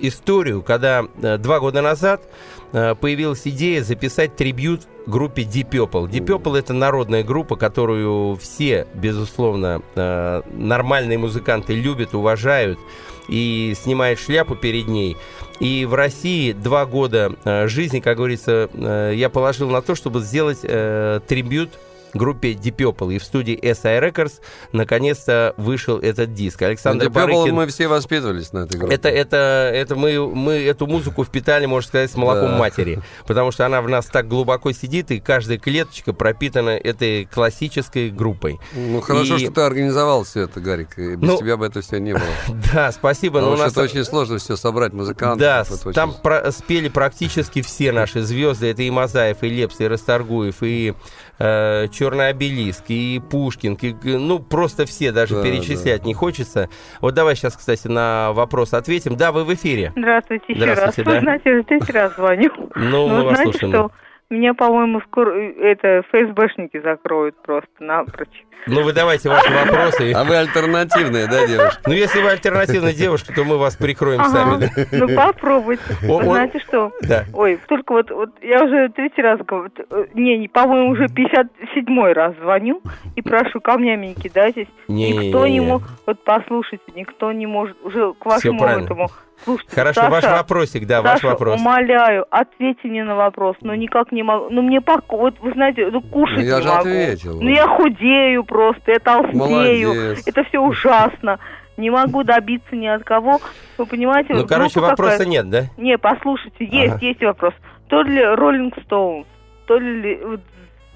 историю, 0.00 0.62
когда 0.62 1.04
э, 1.20 1.38
два 1.38 1.60
года 1.60 1.82
назад 1.82 2.22
появилась 2.70 3.46
идея 3.46 3.82
записать 3.82 4.36
трибют 4.36 4.82
группе 5.06 5.40
Deep 5.40 5.70
Purple. 5.70 6.06
Deep 6.06 6.26
Purple 6.26 6.58
это 6.58 6.74
народная 6.74 7.24
группа, 7.24 7.56
которую 7.56 8.36
все, 8.36 8.86
безусловно, 8.92 9.80
нормальные 9.94 11.16
музыканты 11.16 11.72
любят, 11.72 12.12
уважают 12.14 12.78
и 13.26 13.74
снимает 13.74 14.18
шляпу 14.18 14.54
перед 14.54 14.86
ней. 14.86 15.16
И 15.60 15.86
в 15.86 15.94
России 15.94 16.52
два 16.52 16.84
года 16.84 17.32
жизни, 17.68 18.00
как 18.00 18.18
говорится, 18.18 18.68
я 19.14 19.30
положил 19.30 19.70
на 19.70 19.80
то, 19.80 19.94
чтобы 19.94 20.20
сделать 20.20 20.58
э, 20.62 21.20
трибют 21.26 21.70
группе 22.14 22.52
Deep 22.52 22.76
Purple. 22.76 23.14
И 23.14 23.18
в 23.18 23.24
студии 23.24 23.58
SI 23.58 24.00
Records 24.00 24.40
наконец-то 24.72 25.54
вышел 25.56 25.98
этот 25.98 26.34
диск. 26.34 26.62
Александр 26.62 27.06
Deep 27.06 27.10
Барыкин... 27.10 27.54
мы 27.54 27.66
все 27.66 27.88
воспитывались 27.88 28.52
на 28.52 28.60
этой 28.60 28.78
группе. 28.78 28.94
Это, 28.94 29.08
это, 29.08 29.70
это 29.74 29.96
мы, 29.96 30.34
мы 30.34 30.52
эту 30.54 30.86
музыку 30.86 31.24
впитали, 31.24 31.66
можно 31.66 31.88
сказать, 31.88 32.10
с 32.10 32.16
молоком 32.16 32.52
да. 32.52 32.58
матери. 32.58 33.02
Потому 33.26 33.50
что 33.50 33.66
она 33.66 33.82
в 33.82 33.88
нас 33.88 34.06
так 34.06 34.28
глубоко 34.28 34.72
сидит, 34.72 35.10
и 35.10 35.20
каждая 35.20 35.58
клеточка 35.58 36.12
пропитана 36.12 36.70
этой 36.70 37.24
классической 37.26 38.10
группой. 38.10 38.58
Ну, 38.74 39.00
хорошо, 39.00 39.36
и... 39.36 39.38
что 39.38 39.52
ты 39.52 39.60
организовал 39.62 40.24
все 40.24 40.42
это, 40.42 40.60
Гарик. 40.60 40.98
И 40.98 41.16
без 41.16 41.28
ну, 41.28 41.38
тебя 41.38 41.56
бы 41.56 41.66
это 41.66 41.80
все 41.80 41.98
не 41.98 42.12
было. 42.12 42.22
Да, 42.72 42.92
спасибо. 42.92 43.38
Потому 43.38 43.52
но 43.52 43.56
что 43.56 43.64
нас... 43.64 43.72
это 43.72 43.82
очень 43.82 44.04
сложно 44.04 44.38
все 44.38 44.56
собрать 44.56 44.92
музыкантов. 44.92 45.38
Да, 45.38 45.64
там 45.92 46.14
про- 46.14 46.50
спели 46.52 46.88
практически 46.88 47.62
все 47.62 47.92
наши 47.92 48.22
звезды. 48.22 48.70
Это 48.70 48.82
и 48.82 48.90
Мазаев, 48.90 49.42
и 49.42 49.48
Лепс, 49.48 49.80
и 49.80 49.86
Расторгуев, 49.86 50.56
и 50.62 50.94
э, 51.38 51.88
Черный 51.88 52.28
обелиск, 52.28 52.84
и 52.88 53.20
Пушкин, 53.30 53.74
и, 53.80 53.94
ну, 54.16 54.38
просто 54.38 54.86
все, 54.86 55.12
даже 55.12 55.36
да, 55.36 55.42
перечислять 55.42 56.02
да. 56.02 56.06
не 56.06 56.14
хочется. 56.14 56.68
Вот 57.00 57.14
давай 57.14 57.36
сейчас, 57.36 57.56
кстати, 57.56 57.88
на 57.88 58.32
вопрос 58.32 58.74
ответим. 58.74 59.16
Да, 59.16 59.32
вы 59.32 59.44
в 59.44 59.54
эфире. 59.54 59.92
Здравствуйте 59.96 60.44
еще 60.48 60.60
Здравствуйте, 60.62 61.02
раз. 61.02 61.06
Да. 61.06 61.14
Вы 61.14 61.20
знаете, 61.20 61.50
уже 61.50 61.62
третий 61.64 61.92
раз 61.92 62.14
звоню. 62.14 62.50
Ну, 62.74 63.08
мы 63.08 63.24
вас 63.24 63.40
слушаем. 63.40 63.90
Меня, 64.30 64.52
по-моему, 64.52 65.00
скоро 65.00 65.32
это 65.32 66.02
ФСБшники 66.10 66.80
закроют 66.82 67.34
просто 67.42 67.70
напрочь. 67.80 68.44
Ну, 68.66 68.82
вы 68.82 68.92
давайте 68.92 69.30
ваши 69.30 69.50
вопросы. 69.50 70.12
А 70.12 70.24
вы 70.24 70.36
альтернативная, 70.36 71.26
да, 71.26 71.46
девушка? 71.46 71.80
Ну, 71.86 71.92
если 71.94 72.20
вы 72.20 72.30
альтернативная 72.30 72.92
девушка, 72.92 73.32
то 73.32 73.44
мы 73.44 73.56
вас 73.56 73.76
прикроем 73.76 74.20
ага. 74.20 74.30
сами. 74.30 74.70
Ну, 74.92 75.16
попробуйте. 75.16 75.82
О, 76.06 76.22
Знаете 76.22 76.58
что? 76.58 76.92
Да. 77.02 77.24
Ой, 77.32 77.58
только 77.68 77.92
вот, 77.92 78.10
вот 78.10 78.30
я 78.42 78.62
уже 78.64 78.90
третий 78.90 79.22
раз 79.22 79.40
говорю, 79.40 79.70
э, 79.90 80.06
не, 80.12 80.36
не 80.36 80.48
по-моему, 80.48 80.90
уже 80.90 81.08
57 81.08 82.12
раз 82.12 82.34
звоню 82.36 82.82
и 83.16 83.22
прошу, 83.22 83.60
камнями 83.60 84.08
не 84.08 84.14
кидайтесь. 84.14 84.68
Не, 84.88 85.12
никто 85.12 85.46
не, 85.46 85.54
не, 85.54 85.58
не 85.60 85.66
мог, 85.66 85.82
вот 86.06 86.22
послушайте, 86.24 86.84
никто 86.94 87.32
не 87.32 87.46
может, 87.46 87.76
уже 87.82 88.12
к 88.12 88.26
вашему 88.26 88.64
этому 88.64 89.08
Слушайте, 89.44 89.74
Хорошо, 89.74 90.00
Саша, 90.00 90.10
ваш 90.10 90.24
вопросик, 90.24 90.86
да, 90.86 91.02
Саша, 91.02 91.12
ваш 91.12 91.22
вопрос. 91.24 91.60
умоляю, 91.60 92.26
ответьте 92.30 92.88
мне 92.88 93.04
на 93.04 93.14
вопрос. 93.14 93.56
Ну, 93.60 93.74
никак 93.74 94.12
не 94.12 94.22
могу. 94.22 94.48
Ну, 94.50 94.62
мне 94.62 94.80
пока, 94.80 95.16
вот 95.16 95.38
вы 95.40 95.52
знаете, 95.52 95.90
ну, 95.90 96.00
кушать 96.00 96.38
ну, 96.38 96.42
я 96.42 96.56
не 96.56 96.62
же 96.62 96.68
могу. 96.68 96.80
ответил. 96.80 97.40
Ну, 97.40 97.48
я 97.48 97.66
худею 97.66 98.44
просто, 98.44 98.92
я 98.92 98.98
толстею. 98.98 99.88
Молодец. 99.88 100.26
Это 100.26 100.44
все 100.44 100.58
ужасно. 100.58 101.38
Не 101.76 101.90
могу 101.90 102.24
добиться 102.24 102.74
ни 102.74 102.88
от 102.88 103.04
кого. 103.04 103.40
Вы 103.78 103.86
понимаете? 103.86 104.34
Ну, 104.34 104.46
короче, 104.46 104.80
вопроса 104.80 105.18
какая... 105.18 105.28
нет, 105.28 105.48
да? 105.48 105.64
Не, 105.76 105.96
послушайте, 105.96 106.64
есть, 106.64 106.94
ага. 106.94 107.06
есть 107.06 107.22
вопрос. 107.22 107.54
То 107.88 108.02
ли 108.02 108.20
Роллинг 108.20 108.74
Стоунс, 108.84 109.26
то 109.66 109.78
ли 109.78 110.20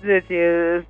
эти 0.02 0.83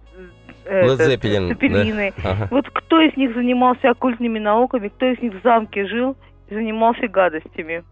Led 0.65 0.97
Zeppelin, 0.97 2.13
да. 2.23 2.31
ага. 2.31 2.49
Вот 2.51 2.71
кто 2.71 3.01
из 3.01 3.17
них 3.17 3.35
занимался 3.35 3.91
оккультными 3.91 4.39
науками, 4.39 4.89
кто 4.89 5.07
из 5.07 5.21
них 5.21 5.35
в 5.35 5.43
замке 5.43 5.87
жил 5.87 6.17
занимался 6.53 7.09
гадостями. 7.09 7.85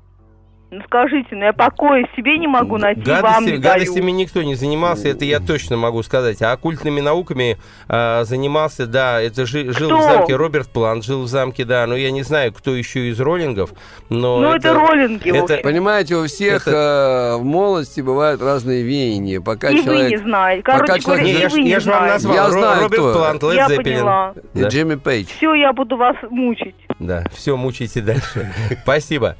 Ну 0.73 0.81
скажите, 0.87 1.29
ну 1.33 1.45
я 1.45 1.53
покоя 1.53 2.09
себе 2.15 2.39
не 2.39 2.47
могу 2.47 2.77
найти, 2.79 3.01
Гадости, 3.01 3.25
вам 3.25 3.45
не 3.45 3.57
Гадостями 3.59 4.07
даю. 4.07 4.15
никто 4.15 4.43
не 4.43 4.55
занимался, 4.55 5.09
это 5.09 5.25
я 5.25 5.41
точно 5.41 5.77
могу 5.77 6.01
сказать. 6.05 6.41
А 6.43 6.53
оккультными 6.53 7.01
науками 7.01 7.59
э, 7.89 8.25
занимался, 8.25 8.87
да, 8.87 9.21
это 9.21 9.47
жи, 9.47 9.73
жил 9.73 9.99
в 9.99 10.03
замке 10.03 10.37
Роберт 10.37 10.69
Плант, 10.69 11.05
жил 11.05 11.23
в 11.23 11.27
замке, 11.27 11.65
да, 11.65 11.89
но 11.89 11.97
я 11.97 12.13
не 12.13 12.23
знаю, 12.23 12.53
кто 12.53 12.77
еще 12.77 13.09
из 13.09 13.19
роллингов, 13.19 13.71
но... 14.11 14.39
Ну 14.39 14.53
это, 14.55 14.69
это 14.69 14.75
роллинги. 14.79 15.37
Это, 15.37 15.57
понимаете, 15.57 16.15
у 16.15 16.27
всех 16.27 16.69
это... 16.69 17.35
э, 17.35 17.41
в 17.41 17.45
молодости 17.45 18.01
бывают 18.01 18.41
разные 18.41 18.85
веяния, 18.85 19.41
пока 19.41 19.71
и 19.71 19.83
человек... 19.83 20.05
вы 20.05 20.11
не 20.11 20.17
знаете. 20.19 20.63
Короче 20.63 20.87
пока 20.87 20.99
говоря, 21.01 21.23
человек... 21.25 21.41
я, 21.41 21.49
вы 21.49 21.63
не 21.63 21.71
я 21.71 21.81
же 21.81 21.91
вам 21.91 22.07
назвал, 22.07 22.37
я 22.37 22.51
знаю, 22.51 22.83
Роберт 22.83 23.03
кто. 23.03 23.13
Плант, 23.13 23.43
Лед 23.43 23.55
Я 23.55 23.69
поняла. 23.69 24.35
И 24.55 24.61
да. 24.61 24.69
Джимми 24.69 24.95
Пейдж. 24.95 25.27
Все, 25.37 25.55
я 25.55 25.73
буду 25.73 25.97
вас 25.97 26.17
мучить. 26.31 26.77
Да, 27.01 27.25
все, 27.33 27.57
мучайте 27.57 28.03
дальше. 28.03 28.53
Спасибо. 28.83 29.35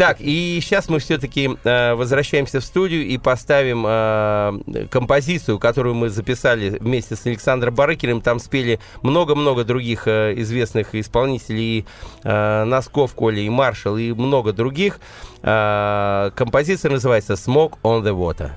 Так, 0.00 0.16
и 0.20 0.58
сейчас 0.62 0.88
мы 0.88 0.98
все-таки 0.98 1.50
э, 1.62 1.92
возвращаемся 1.92 2.60
в 2.60 2.64
студию 2.64 3.06
и 3.06 3.18
поставим 3.18 3.84
э, 3.86 4.86
композицию, 4.90 5.58
которую 5.58 5.94
мы 5.94 6.08
записали 6.08 6.78
вместе 6.80 7.16
с 7.16 7.26
Александром 7.26 7.74
Барыкиным. 7.74 8.22
Там 8.22 8.38
спели 8.38 8.80
много-много 9.02 9.62
других 9.62 10.08
э, 10.08 10.32
известных 10.38 10.94
исполнителей, 10.94 11.80
и 11.80 11.84
э, 12.24 12.64
Носков, 12.64 13.12
Коля, 13.14 13.42
и 13.42 13.50
Маршал, 13.50 13.98
и 13.98 14.14
много 14.14 14.54
других. 14.54 15.00
Э, 15.42 16.30
композиция 16.34 16.90
называется 16.90 17.34
«Smoke 17.34 17.74
on 17.82 18.02
the 18.02 18.16
Water». 18.16 18.52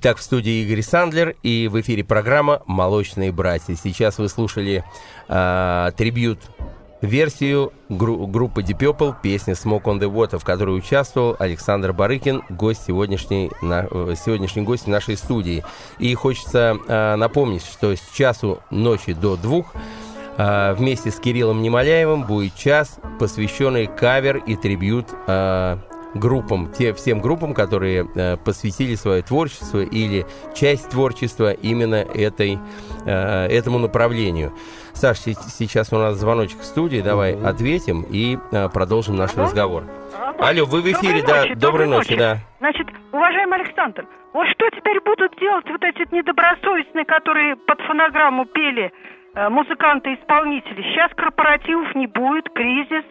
Итак, 0.00 0.18
в 0.18 0.22
студии 0.22 0.62
Игорь 0.62 0.82
Сандлер 0.82 1.34
и 1.42 1.66
в 1.66 1.80
эфире 1.80 2.04
программа 2.04 2.62
«Молочные 2.66 3.32
братья». 3.32 3.74
Сейчас 3.74 4.18
вы 4.18 4.28
слушали 4.28 4.84
э, 5.26 5.90
трибют 5.96 6.38
версию 7.02 7.72
гру- 7.88 8.28
группы 8.28 8.62
Deep 8.62 8.78
Purple 8.78 9.16
песни 9.20 9.54
«Smoke 9.54 9.82
on 9.86 9.98
the 9.98 10.08
Water», 10.08 10.38
в 10.38 10.44
которой 10.44 10.78
участвовал 10.78 11.34
Александр 11.40 11.92
Барыкин, 11.92 12.44
гость 12.48 12.84
сегодняшний, 12.86 13.50
на, 13.60 13.88
э, 13.90 14.14
сегодняшний 14.24 14.62
гость 14.62 14.86
нашей 14.86 15.16
студии. 15.16 15.64
И 15.98 16.14
хочется 16.14 16.78
э, 16.86 17.16
напомнить, 17.16 17.64
что 17.64 17.92
с 17.92 18.08
часу 18.14 18.60
ночи 18.70 19.14
до 19.14 19.36
двух 19.36 19.74
э, 20.36 20.74
вместе 20.74 21.10
с 21.10 21.18
Кириллом 21.18 21.60
Немоляевым 21.60 22.22
будет 22.22 22.54
час, 22.54 23.00
посвященный 23.18 23.88
кавер 23.88 24.36
и 24.36 24.54
трибют 24.54 25.08
э, 25.26 25.76
группам, 26.14 26.70
те, 26.72 26.92
всем 26.92 27.20
группам, 27.20 27.54
которые 27.54 28.08
э, 28.14 28.36
посвятили 28.36 28.94
свое 28.94 29.22
творчество 29.22 29.80
или 29.80 30.26
часть 30.54 30.90
творчества 30.90 31.52
именно 31.52 31.96
этой, 31.96 32.58
э, 33.06 33.46
этому 33.46 33.78
направлению. 33.78 34.52
Саш, 34.94 35.18
сейчас 35.18 35.92
у 35.92 35.96
нас 35.96 36.16
звоночек 36.16 36.60
в 36.60 36.64
студии, 36.64 37.00
давай 37.00 37.34
mm-hmm. 37.34 37.46
ответим 37.46 38.04
и 38.10 38.38
э, 38.52 38.68
продолжим 38.68 39.16
наш 39.16 39.34
Алло? 39.34 39.44
разговор. 39.44 39.84
Алло, 40.38 40.64
вы 40.66 40.82
в 40.82 40.86
эфире, 40.86 41.22
доброй 41.22 41.38
ночи, 41.38 41.54
да, 41.54 41.60
доброй 41.60 41.86
ночи, 41.86 42.10
ночи, 42.10 42.18
да. 42.18 42.38
Значит, 42.58 42.86
уважаемый 43.12 43.60
Александр, 43.60 44.06
вот 44.32 44.46
что 44.48 44.68
теперь 44.70 45.00
будут 45.00 45.38
делать 45.38 45.66
вот 45.68 45.82
эти 45.82 46.06
недобросовестные, 46.14 47.04
которые 47.04 47.56
под 47.56 47.80
фонограмму 47.82 48.44
пели 48.46 48.92
э, 49.34 49.48
музыканты-исполнители? 49.48 50.82
Сейчас 50.82 51.10
корпоративов 51.14 51.94
не 51.94 52.06
будет, 52.06 52.48
кризис, 52.50 53.04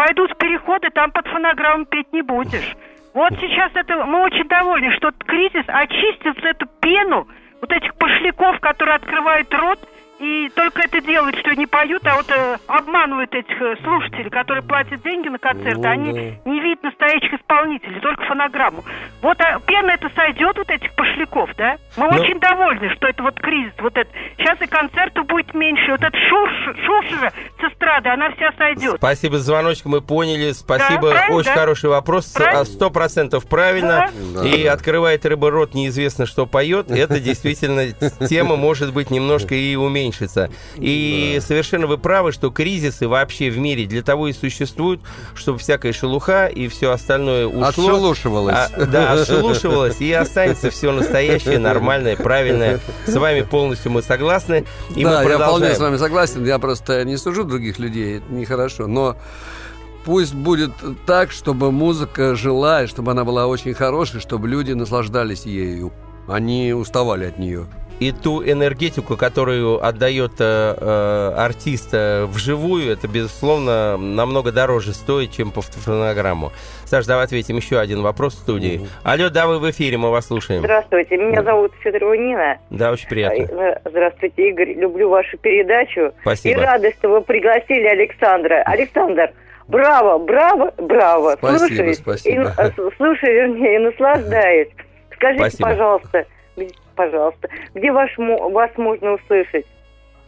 пойдут 0.00 0.34
переходы, 0.38 0.88
там 0.94 1.10
под 1.10 1.26
фонограмму 1.28 1.84
петь 1.84 2.10
не 2.14 2.22
будешь. 2.22 2.74
Вот 3.12 3.32
сейчас 3.38 3.70
это 3.74 4.06
мы 4.06 4.22
очень 4.22 4.48
довольны, 4.48 4.96
что 4.96 5.12
кризис 5.26 5.64
очистил 5.66 6.32
эту 6.42 6.66
пену 6.80 7.28
вот 7.60 7.70
этих 7.70 7.94
пошляков, 7.96 8.58
которые 8.60 8.96
открывают 8.96 9.52
рот 9.52 9.78
и 10.20 10.50
только 10.54 10.82
это 10.82 11.00
делают, 11.00 11.36
что 11.38 11.54
не 11.54 11.66
поют, 11.66 12.06
а 12.06 12.16
вот 12.16 12.28
э, 12.28 12.58
обманывают 12.66 13.34
этих 13.34 13.60
э, 13.60 13.76
слушателей, 13.82 14.28
которые 14.28 14.62
платят 14.62 15.02
деньги 15.02 15.28
на 15.28 15.38
концерты. 15.38 15.80
Ну, 15.80 15.88
Они 15.88 16.12
да. 16.12 16.50
не 16.50 16.60
видят 16.60 16.82
настоящих 16.82 17.32
исполнителей, 17.40 18.00
только 18.00 18.24
фонограмму. 18.24 18.84
Вот 19.22 19.40
а, 19.40 19.58
пена 19.60 19.92
это 19.92 20.10
сойдет, 20.14 20.58
вот 20.58 20.68
этих 20.68 20.94
пошляков, 20.94 21.48
да? 21.56 21.76
Мы 21.96 22.06
Но... 22.06 22.12
Ну. 22.12 22.20
очень 22.20 22.38
довольны, 22.38 22.90
что 22.96 23.06
это 23.06 23.22
вот 23.22 23.40
кризис, 23.40 23.72
вот 23.78 23.96
это. 23.96 24.10
Сейчас 24.36 24.60
и 24.60 24.66
концертов 24.66 25.26
будет 25.26 25.54
меньше. 25.54 25.90
Вот 25.90 26.02
эта 26.02 26.16
шурш, 26.28 26.76
шуршера 26.84 27.32
с 27.58 27.72
эстрады, 27.72 28.10
она 28.10 28.30
вся 28.32 28.52
сойдет. 28.58 28.96
Спасибо 28.96 29.38
за 29.38 29.44
звоночек, 29.44 29.86
мы 29.86 30.02
поняли. 30.02 30.52
Спасибо, 30.52 31.14
да, 31.14 31.28
очень 31.30 31.54
да? 31.54 31.54
хороший 31.54 31.88
вопрос. 31.88 32.36
А, 32.36 32.64
сто 32.66 32.90
процентов 32.90 33.48
правильно. 33.48 34.10
Да. 34.34 34.46
И 34.46 34.66
открывает 34.66 35.24
рыба 35.24 35.50
рот, 35.50 35.72
неизвестно, 35.72 36.26
что 36.26 36.44
поет. 36.44 36.90
Это 36.90 37.20
действительно 37.20 37.92
тема 38.28 38.56
может 38.56 38.92
быть 38.92 39.10
немножко 39.10 39.54
и 39.54 39.76
уменьшена 39.76 40.09
уменьшится. 40.10 40.50
И 40.76 41.34
да. 41.36 41.46
совершенно 41.46 41.86
вы 41.86 41.98
правы, 41.98 42.32
что 42.32 42.50
кризисы 42.50 43.08
вообще 43.08 43.50
в 43.50 43.58
мире 43.58 43.86
для 43.86 44.02
того 44.02 44.28
и 44.28 44.32
существуют, 44.32 45.00
чтобы 45.34 45.58
всякая 45.58 45.92
шелуха 45.92 46.46
и 46.46 46.68
все 46.68 46.90
остальное 46.90 47.46
ушло. 47.46 47.66
Отшелушивалось. 47.66 48.54
А, 48.54 48.86
да, 48.86 49.12
отшелушивалось, 49.12 50.00
и 50.00 50.12
останется 50.12 50.70
все 50.70 50.92
настоящее, 50.92 51.58
нормальное, 51.58 52.16
правильное. 52.16 52.80
С 53.06 53.14
вами 53.14 53.42
полностью 53.42 53.92
мы 53.92 54.02
согласны. 54.02 54.64
И 54.94 55.04
да, 55.04 55.22
мы 55.22 55.30
я 55.30 55.38
вполне 55.38 55.74
с 55.74 55.78
вами 55.78 55.96
согласен. 55.96 56.44
Я 56.44 56.58
просто 56.58 57.04
не 57.04 57.16
сужу 57.16 57.44
других 57.44 57.78
людей, 57.78 58.18
это 58.18 58.32
нехорошо. 58.32 58.86
Но 58.86 59.16
пусть 60.04 60.34
будет 60.34 60.72
так, 61.06 61.30
чтобы 61.30 61.72
музыка 61.72 62.34
жила, 62.34 62.84
и 62.84 62.86
чтобы 62.86 63.12
она 63.12 63.24
была 63.24 63.46
очень 63.46 63.74
хорошей, 63.74 64.20
чтобы 64.20 64.48
люди 64.48 64.72
наслаждались 64.72 65.44
ею. 65.44 65.92
Они 66.28 66.72
уставали 66.72 67.24
от 67.24 67.38
нее 67.38 67.66
и 68.00 68.12
ту 68.12 68.42
энергетику, 68.42 69.16
которую 69.16 69.84
отдает 69.84 70.32
э, 70.40 70.74
э, 70.76 71.34
артист 71.36 71.92
вживую, 71.92 72.92
это, 72.92 73.06
безусловно, 73.06 73.96
намного 73.96 74.52
дороже 74.52 74.92
стоит, 74.92 75.32
чем 75.32 75.50
по 75.50 75.60
фонограмму. 75.60 76.52
Саш, 76.86 77.06
давай 77.06 77.26
ответим 77.26 77.56
еще 77.56 77.78
один 77.78 78.02
вопрос 78.02 78.34
в 78.34 78.38
студии. 78.38 78.78
Угу. 78.78 78.86
Алло, 79.04 79.28
да, 79.30 79.46
вы 79.46 79.58
в 79.58 79.70
эфире, 79.70 79.98
мы 79.98 80.10
вас 80.10 80.26
слушаем. 80.26 80.60
Здравствуйте, 80.62 81.16
меня 81.16 81.42
зовут 81.42 81.72
Федорова 81.80 82.14
Нина. 82.14 82.58
Да, 82.70 82.90
очень 82.90 83.08
приятно. 83.08 83.42
Э, 83.42 83.80
здравствуйте, 83.84 84.48
Игорь, 84.48 84.74
люблю 84.74 85.10
вашу 85.10 85.36
передачу. 85.38 86.12
Спасибо. 86.22 86.60
И 86.60 86.64
рада, 86.64 86.90
что 86.92 87.08
вы 87.10 87.20
пригласили 87.20 87.86
Александра. 87.86 88.62
Александр, 88.64 89.30
Браво, 89.70 90.18
браво, 90.18 90.72
браво. 90.78 91.36
Спасибо, 91.38 91.58
слушай, 91.58 91.94
спасибо. 91.94 92.54
И, 92.58 92.96
слушай, 92.96 93.32
вернее, 93.32 93.76
и 93.76 93.78
наслаждаюсь. 93.78 94.68
Скажите, 95.14 95.50
спасибо. 95.50 95.68
пожалуйста, 95.68 96.26
пожалуйста, 97.00 97.48
где 97.74 97.92
ваш, 97.92 98.10
вас 98.18 98.70
можно 98.76 99.14
услышать? 99.14 99.66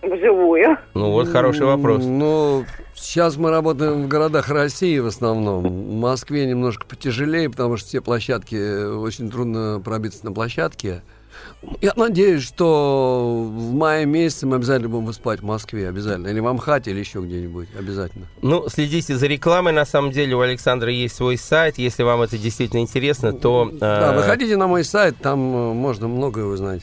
вживую? 0.03 0.79
Ну 0.95 1.13
вот 1.13 1.29
хороший 1.29 1.65
вопрос. 1.65 2.03
Ну, 2.05 2.65
сейчас 2.93 3.37
мы 3.37 3.51
работаем 3.51 4.03
в 4.03 4.09
городах 4.09 4.49
России 4.49 4.99
в 4.99 5.07
основном. 5.07 5.63
В 5.63 5.95
Москве 5.95 6.45
немножко 6.45 6.85
потяжелее, 6.85 7.49
потому 7.49 7.77
что 7.77 7.87
все 7.87 8.01
площадки, 8.01 8.57
э, 8.57 8.93
очень 8.97 9.31
трудно 9.31 9.81
пробиться 9.85 10.25
на 10.25 10.33
площадке. 10.33 11.03
Я 11.81 11.93
надеюсь, 11.97 12.43
что 12.43 13.49
в 13.49 13.73
мае 13.75 14.05
месяце 14.07 14.47
мы 14.47 14.57
обязательно 14.57 14.89
будем 14.89 15.07
выступать 15.07 15.41
в 15.41 15.45
Москве, 15.45 15.89
обязательно. 15.89 16.29
Или 16.29 16.41
в 16.41 16.47
Амхате, 16.47 16.91
или 16.91 16.99
еще 16.99 17.21
где-нибудь, 17.21 17.69
обязательно. 17.79 18.27
Ну, 18.43 18.69
следите 18.69 19.17
за 19.17 19.27
рекламой. 19.27 19.73
На 19.73 19.85
самом 19.85 20.11
деле 20.11 20.35
у 20.35 20.41
Александра 20.41 20.91
есть 20.91 21.15
свой 21.15 21.37
сайт. 21.37 21.79
Если 21.79 22.03
вам 22.03 22.23
это 22.23 22.37
действительно 22.37 22.81
интересно, 22.81 23.33
то... 23.33 23.71
Да, 23.73 24.13
э... 24.13 24.17
выходите 24.17 24.57
на 24.57 24.67
мой 24.67 24.85
сайт, 24.85 25.17
там 25.19 25.39
э, 25.39 25.73
можно 25.73 26.09
многое 26.09 26.45
узнать. 26.45 26.83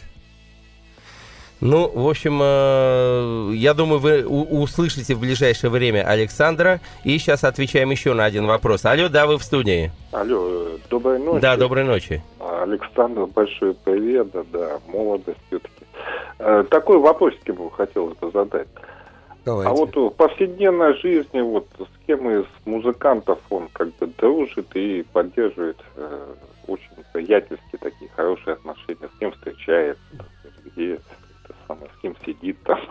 Ну, 1.62 1.90
в 1.94 2.08
общем, 2.08 2.40
э, 2.42 3.52
я 3.56 3.74
думаю, 3.74 4.00
вы 4.00 4.26
услышите 4.26 5.14
в 5.14 5.20
ближайшее 5.20 5.70
время 5.70 6.08
Александра. 6.08 6.80
И 7.04 7.18
сейчас 7.18 7.44
отвечаем 7.44 7.92
еще 7.92 8.14
на 8.14 8.24
один 8.24 8.48
вопрос. 8.48 8.86
Алло, 8.86 9.10
да, 9.10 9.28
вы 9.28 9.38
в 9.38 9.44
студии. 9.44 9.92
Алло, 10.14 10.78
доброй 10.90 11.20
ночи. 11.20 11.42
Да, 11.42 11.58
доброй 11.58 11.84
ночи. 11.84 12.24
Александр, 12.40 13.26
большой 13.26 13.74
привет, 13.74 14.32
да, 14.32 14.44
да 14.54 14.80
молодость 14.88 15.40
все-таки. 15.48 15.86
Э, 16.40 16.64
такой 16.70 16.98
вопросик 16.98 17.54
бы 17.54 17.70
хотелось 17.72 18.18
бы 18.18 18.32
задать. 18.32 18.68
Давайте. 19.44 19.70
А 19.70 19.74
вот 19.74 19.96
в 19.96 20.10
повседневной 20.12 20.96
жизни, 21.00 21.42
вот 21.42 21.68
с 21.78 22.06
кем 22.08 22.30
из 22.30 22.46
музыкантов 22.66 23.40
он 23.50 23.68
как 23.74 23.94
бы 23.98 24.08
дружит 24.08 24.68
и 24.76 25.06
поддерживает 25.12 25.78
э, 25.96 26.34
очень 26.68 26.90
приятельские 27.12 27.80
такие 27.82 28.10
хорошие 28.16 28.54
отношения, 28.54 29.10
с 29.14 29.20
кем 29.20 29.32
встречается, 29.32 30.02
где 30.66 31.00
самое, 31.70 31.90
с 31.98 32.02
кем 32.02 32.16
сидит 32.26 32.58
там. 32.64 32.80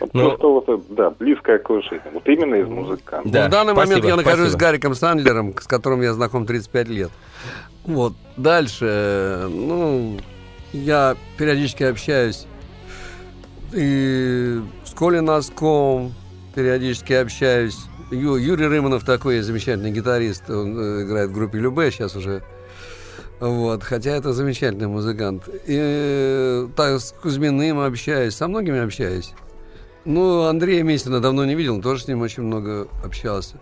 Вот 0.00 0.12
ну, 0.12 0.36
просто 0.36 0.46
вот, 0.48 0.94
да, 0.94 1.10
близкое 1.10 1.56
окружение. 1.56 2.10
Вот 2.12 2.26
именно 2.26 2.56
из 2.56 2.66
музыкантов. 2.66 3.30
Да, 3.30 3.46
в 3.46 3.50
данный 3.50 3.74
спасибо, 3.74 3.96
момент 3.96 4.04
я 4.04 4.16
нахожусь 4.16 4.50
спасибо. 4.50 4.58
с 4.58 4.60
Гариком 4.60 4.94
Сандлером, 4.94 5.54
с 5.56 5.66
которым 5.68 6.02
я 6.02 6.12
знаком 6.14 6.46
35 6.46 6.88
лет. 6.88 7.10
Вот. 7.84 8.14
Дальше, 8.36 9.46
ну, 9.48 10.18
я 10.72 11.14
периодически 11.38 11.84
общаюсь 11.84 12.46
и 13.74 14.60
с 14.84 14.94
Колей 14.94 15.20
Носком 15.20 16.14
периодически 16.54 17.12
общаюсь. 17.12 17.78
Ю, 18.10 18.36
Юрий 18.36 18.66
Рыманов 18.66 19.04
такой 19.04 19.40
замечательный 19.40 19.90
гитарист, 19.90 20.48
он 20.48 20.78
э, 20.78 21.04
играет 21.04 21.30
в 21.30 21.34
группе 21.34 21.58
Любе, 21.58 21.90
сейчас 21.90 22.14
уже 22.14 22.42
вот, 23.40 23.82
хотя 23.82 24.12
это 24.12 24.32
замечательный 24.32 24.86
музыкант. 24.86 25.48
И 25.66 26.66
так 26.76 27.00
с 27.00 27.12
Кузьминым 27.12 27.80
общаюсь, 27.80 28.34
со 28.34 28.48
многими 28.48 28.80
общаюсь. 28.80 29.32
Ну, 30.04 30.42
Андрея 30.42 30.82
Месина 30.82 31.20
давно 31.20 31.44
не 31.44 31.54
видел, 31.54 31.80
тоже 31.80 32.02
с 32.02 32.08
ним 32.08 32.20
очень 32.20 32.42
много 32.42 32.88
общался. 33.02 33.56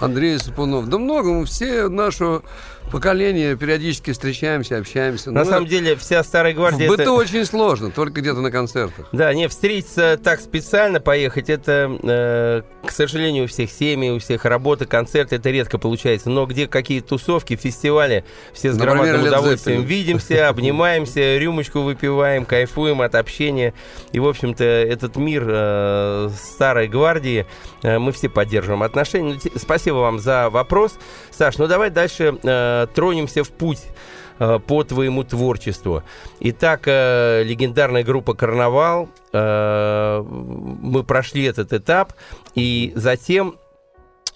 Андрей 0.00 0.38
Сапунов. 0.38 0.88
Да 0.88 0.98
много, 0.98 1.32
мы 1.32 1.44
все 1.44 1.88
наше 1.88 2.40
поколение 2.90 3.56
периодически 3.56 4.12
встречаемся, 4.12 4.78
общаемся. 4.78 5.30
На 5.30 5.44
Но 5.44 5.50
самом 5.50 5.66
деле 5.66 5.96
вся 5.96 6.22
старая 6.24 6.52
гвардия... 6.52 6.86
В 6.86 6.90
быту 6.90 7.02
это... 7.02 7.12
очень 7.12 7.44
сложно, 7.44 7.90
только 7.90 8.20
где-то 8.20 8.40
на 8.40 8.50
концертах. 8.50 9.06
Да, 9.12 9.32
не, 9.32 9.48
встретиться 9.48 10.18
так 10.22 10.40
специально, 10.40 11.00
поехать, 11.00 11.48
это, 11.48 11.98
э, 12.02 12.62
к 12.86 12.90
сожалению, 12.90 13.44
у 13.44 13.46
всех 13.46 13.70
семьи, 13.70 14.10
у 14.10 14.18
всех 14.18 14.44
работы, 14.44 14.86
концерты, 14.86 15.36
это 15.36 15.50
редко 15.50 15.78
получается. 15.78 16.30
Но 16.30 16.46
где 16.46 16.66
какие 16.66 17.00
тусовки, 17.00 17.56
фестивали, 17.56 18.24
все 18.52 18.72
с 18.72 18.76
Например, 18.76 18.96
громадным 18.96 19.26
удовольствием 19.28 19.82
видимся, 19.84 20.48
обнимаемся, 20.48 21.38
рюмочку 21.38 21.80
выпиваем, 21.80 22.44
кайфуем 22.44 23.02
от 23.02 23.14
общения. 23.14 23.72
И, 24.12 24.18
в 24.18 24.26
общем-то, 24.26 24.64
этот 24.64 25.16
мир 25.16 25.44
э, 25.46 26.30
старой 26.36 26.88
гвардии, 26.88 27.46
э, 27.82 27.98
мы 27.98 28.12
все 28.12 28.28
поддерживаем 28.28 28.82
отношения. 28.82 29.34
Ну, 29.44 29.58
спасибо 29.90 30.02
вам 30.02 30.20
за 30.20 30.50
вопрос. 30.50 30.98
Саш, 31.32 31.58
ну 31.58 31.66
давай 31.66 31.90
дальше 31.90 32.38
э, 32.44 32.86
тронемся 32.94 33.42
в 33.42 33.50
путь 33.50 33.82
э, 34.38 34.60
по 34.64 34.84
твоему 34.84 35.24
творчеству. 35.24 36.04
Итак, 36.38 36.82
э, 36.86 37.42
легендарная 37.42 38.04
группа 38.04 38.34
«Карнавал». 38.34 39.08
Э, 39.32 40.22
мы 40.22 41.02
прошли 41.02 41.42
этот 41.42 41.72
этап, 41.72 42.12
и 42.54 42.92
затем 42.94 43.56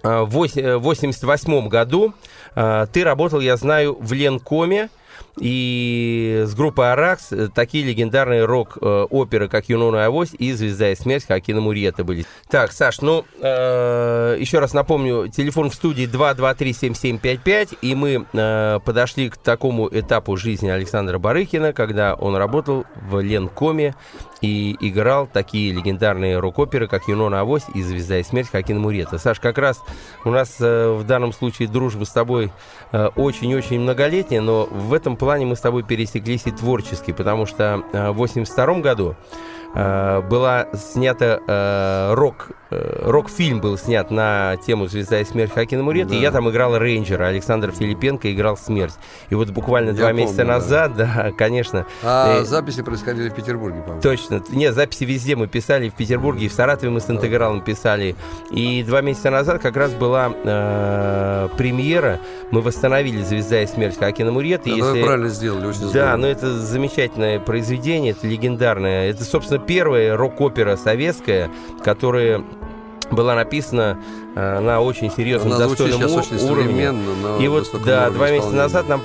в 0.03 0.37
1988 0.37 1.69
году 1.69 2.13
ты 2.55 3.05
работал, 3.05 3.41
я 3.41 3.57
знаю, 3.57 3.97
в 3.99 4.13
Ленкоме, 4.13 4.91
И 5.39 6.45
с 6.47 6.55
группой 6.55 6.93
«Аракс» 6.93 7.31
такие 7.55 7.85
легендарные 7.85 8.45
рок-оперы, 8.45 9.49
как 9.49 9.69
«Юнона 9.69 9.97
и 9.97 10.01
Авось» 10.01 10.35
и 10.39 10.53
«Звезда 10.53 10.93
и 10.93 10.95
смерть» 10.95 11.27
Хакина 11.27 11.61
Мурьета 11.61 12.05
были. 12.05 12.25
Так, 12.49 12.73
Саш, 12.73 13.01
ну, 13.01 13.25
э, 13.41 14.37
еще 14.39 14.61
раз 14.61 14.73
напомню, 14.75 15.29
телефон 15.29 15.71
в 15.71 15.75
студии 15.75 16.07
223-7755, 16.07 17.79
и 17.83 17.95
мы 17.95 18.27
э, 18.33 18.81
подошли 18.85 19.31
к 19.31 19.37
такому 19.37 19.89
этапу 19.91 20.37
жизни 20.37 20.69
Александра 20.69 21.19
Барыкина, 21.19 21.73
когда 21.73 22.15
он 22.15 22.37
работал 22.37 22.85
в 22.95 23.21
Ленкоме 23.21 23.95
и 24.41 24.77
играл 24.81 25.27
такие 25.27 25.73
легендарные 25.73 26.39
рок-оперы, 26.39 26.87
как 26.87 27.09
«Юнона 27.09 27.41
Авось» 27.41 27.65
и 27.75 27.83
«Звезда 27.83 28.19
и 28.19 28.23
смерть» 28.23 28.51
Хакина 28.51 28.79
Мурета. 28.79 29.19
Саш, 29.19 29.41
как 29.41 29.59
раз 29.59 29.81
у 30.25 30.31
нас 30.31 30.57
э, 30.61 30.93
в 30.93 31.05
данном 31.05 31.33
случае 31.33 31.69
дружба 31.69 32.05
с 32.05 32.11
тобой 32.11 32.53
э, 32.93 33.07
очень-очень 33.17 33.81
многолетняя, 33.81 34.41
но 34.41 34.67
в 34.67 34.93
этом 34.93 35.17
плане 35.25 35.47
мы 35.47 35.57
с 35.57 35.61
тобой 35.61 35.83
пересеклись 35.83 36.47
и 36.47 36.51
творчески, 36.51 37.13
потому 37.13 37.47
что 37.47 37.83
э, 37.93 38.11
в 38.11 38.17
82 38.17 38.81
году 38.81 39.17
э, 39.75 40.21
была 40.21 40.69
снята 40.75 41.41
э, 41.47 42.15
рок 42.15 42.51
рок-фильм 43.03 43.61
был 43.61 43.79
снят 43.79 44.11
на 44.11 44.57
тему 44.67 44.87
«Звезда 44.87 45.21
и 45.21 45.25
смерть» 45.25 45.53
Хакина 45.53 45.83
Мурета, 45.83 46.11
да. 46.11 46.17
и 46.17 46.21
я 46.21 46.31
там 46.31 46.49
играл 46.51 46.79
рейнджера, 46.79 47.27
Александр 47.27 47.73
Филипенко 47.73 48.33
играл 48.33 48.57
смерть. 48.57 48.95
И 49.31 49.35
вот 49.35 49.51
буквально 49.51 49.91
я 49.91 49.95
два 49.95 50.09
помню, 50.09 50.23
месяца 50.23 50.45
назад, 50.45 50.97
да, 50.97 51.11
да 51.25 51.33
конечно. 51.33 51.87
А 52.03 52.41
э, 52.41 52.45
записи 52.45 52.83
происходили 52.83 53.29
в 53.29 53.35
Петербурге, 53.35 53.81
по-моему. 53.81 54.03
Точно. 54.03 54.43
Нет, 54.51 54.75
записи 54.75 55.05
везде 55.05 55.37
мы 55.37 55.47
писали, 55.47 55.89
в 55.89 55.95
Петербурге, 55.95 56.47
и 56.47 56.49
в 56.49 56.53
Саратове 56.53 56.91
мы 56.91 57.01
с 57.01 57.11
интегралом 57.11 57.61
писали. 57.63 58.17
И 58.51 58.83
два 58.83 59.01
месяца 59.01 59.31
назад 59.31 59.61
как 59.61 59.77
раз 59.77 59.93
была 59.93 60.33
э, 60.33 61.49
премьера, 61.57 62.21
мы 62.51 62.61
восстановили 62.61 63.23
«Звезда 63.23 63.63
и 63.63 63.67
смерть» 63.67 63.99
Хакина 63.99 64.33
Мурета. 64.33 64.65
Да, 64.65 64.71
если... 64.71 65.01
вы 65.01 65.03
правильно 65.03 65.29
сделали, 65.29 65.67
очень 65.67 65.79
здорово. 65.79 65.93
Да, 65.93 66.17
но 66.17 66.27
это 66.27 66.59
замечательное 66.59 67.41
произведение, 67.41 68.13
это 68.13 68.27
легендарное. 68.27 69.11
Это, 69.11 69.25
собственно, 69.25 69.61
первая 69.61 70.17
рок-опера 70.17 70.77
советская, 70.77 71.51
которая 71.83 72.45
была 73.11 73.35
написана 73.35 73.99
э, 74.35 74.61
на 74.61 74.81
очень 74.81 75.11
серьезном, 75.11 75.53
Она 75.55 75.67
достойном 75.67 76.13
очень 76.13 76.37
уровне. 76.39 76.95
И 77.41 77.49
вот, 77.49 77.71
да, 77.85 78.11
два 78.11 78.31
месяца 78.31 78.53
назад 78.53 78.89
нам 78.89 79.03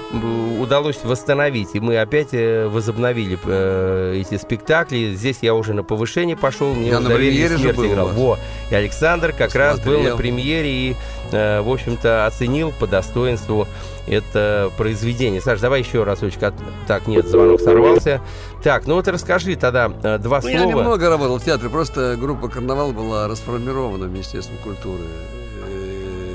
удалось 0.60 1.00
восстановить, 1.04 1.70
и 1.74 1.80
мы 1.80 1.98
опять 2.00 2.34
э, 2.34 2.68
возобновили 2.68 3.38
э, 3.44 4.16
эти 4.22 4.38
спектакли. 4.38 5.14
Здесь 5.14 5.40
я 5.42 5.54
уже 5.54 5.74
на 5.74 5.84
повышение 5.84 6.38
пошел, 6.38 6.74
мне 6.74 6.90
я 6.90 7.00
на 7.00 7.10
премьере 7.10 7.58
же 7.58 7.74
был 7.74 7.86
играл. 7.86 8.08
Во. 8.10 8.38
И 8.70 8.76
Александр 8.76 9.34
как 9.38 9.52
Смотрел. 9.52 9.64
раз 9.64 9.80
был 9.80 10.00
на 10.02 10.16
премьере 10.18 10.72
и, 10.72 10.96
э, 11.32 11.62
в 11.62 11.70
общем-то, 11.72 12.26
оценил 12.26 12.72
по 12.80 12.88
достоинству 12.88 13.68
это 14.10 14.72
произведение. 14.78 15.42
Саш, 15.42 15.60
давай 15.60 15.82
еще 15.82 16.04
разочек. 16.04 16.54
Так, 16.88 17.08
нет, 17.08 17.28
звонок 17.28 17.62
сорвался. 17.62 18.22
Так, 18.64 18.88
ну 18.88 18.96
вот 18.96 19.08
расскажи 19.08 19.56
тогда 19.56 19.92
э, 20.04 20.18
два 20.18 20.38
ну, 20.38 20.42
слова. 20.42 20.58
Я 20.58 20.66
немного 20.66 21.10
работал 21.10 21.38
в 21.38 21.44
театре, 21.44 21.70
просто 21.70 22.18
группа 22.20 22.50
«Карнавал» 22.50 22.92
была 22.92 23.28
расформирована 23.28 24.06
Министерством 24.06 24.58
культуры 24.58 25.04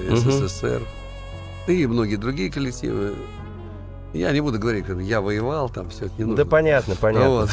э, 0.09 0.17
СССР. 0.17 0.83
Угу. 1.67 1.73
И 1.73 1.87
многие 1.87 2.17
другие 2.17 2.51
коллективы. 2.51 3.15
Я 4.13 4.31
не 4.31 4.41
буду 4.41 4.61
говорить, 4.61 4.87
как 4.87 4.99
я 5.01 5.21
воевал, 5.21 5.69
там 5.69 5.91
все 5.91 6.07
это 6.07 6.15
не 6.19 6.25
нужно. 6.25 6.45
Да 6.45 6.49
понятно, 6.49 6.95
понятно. 6.95 7.29
Вот. 7.31 7.51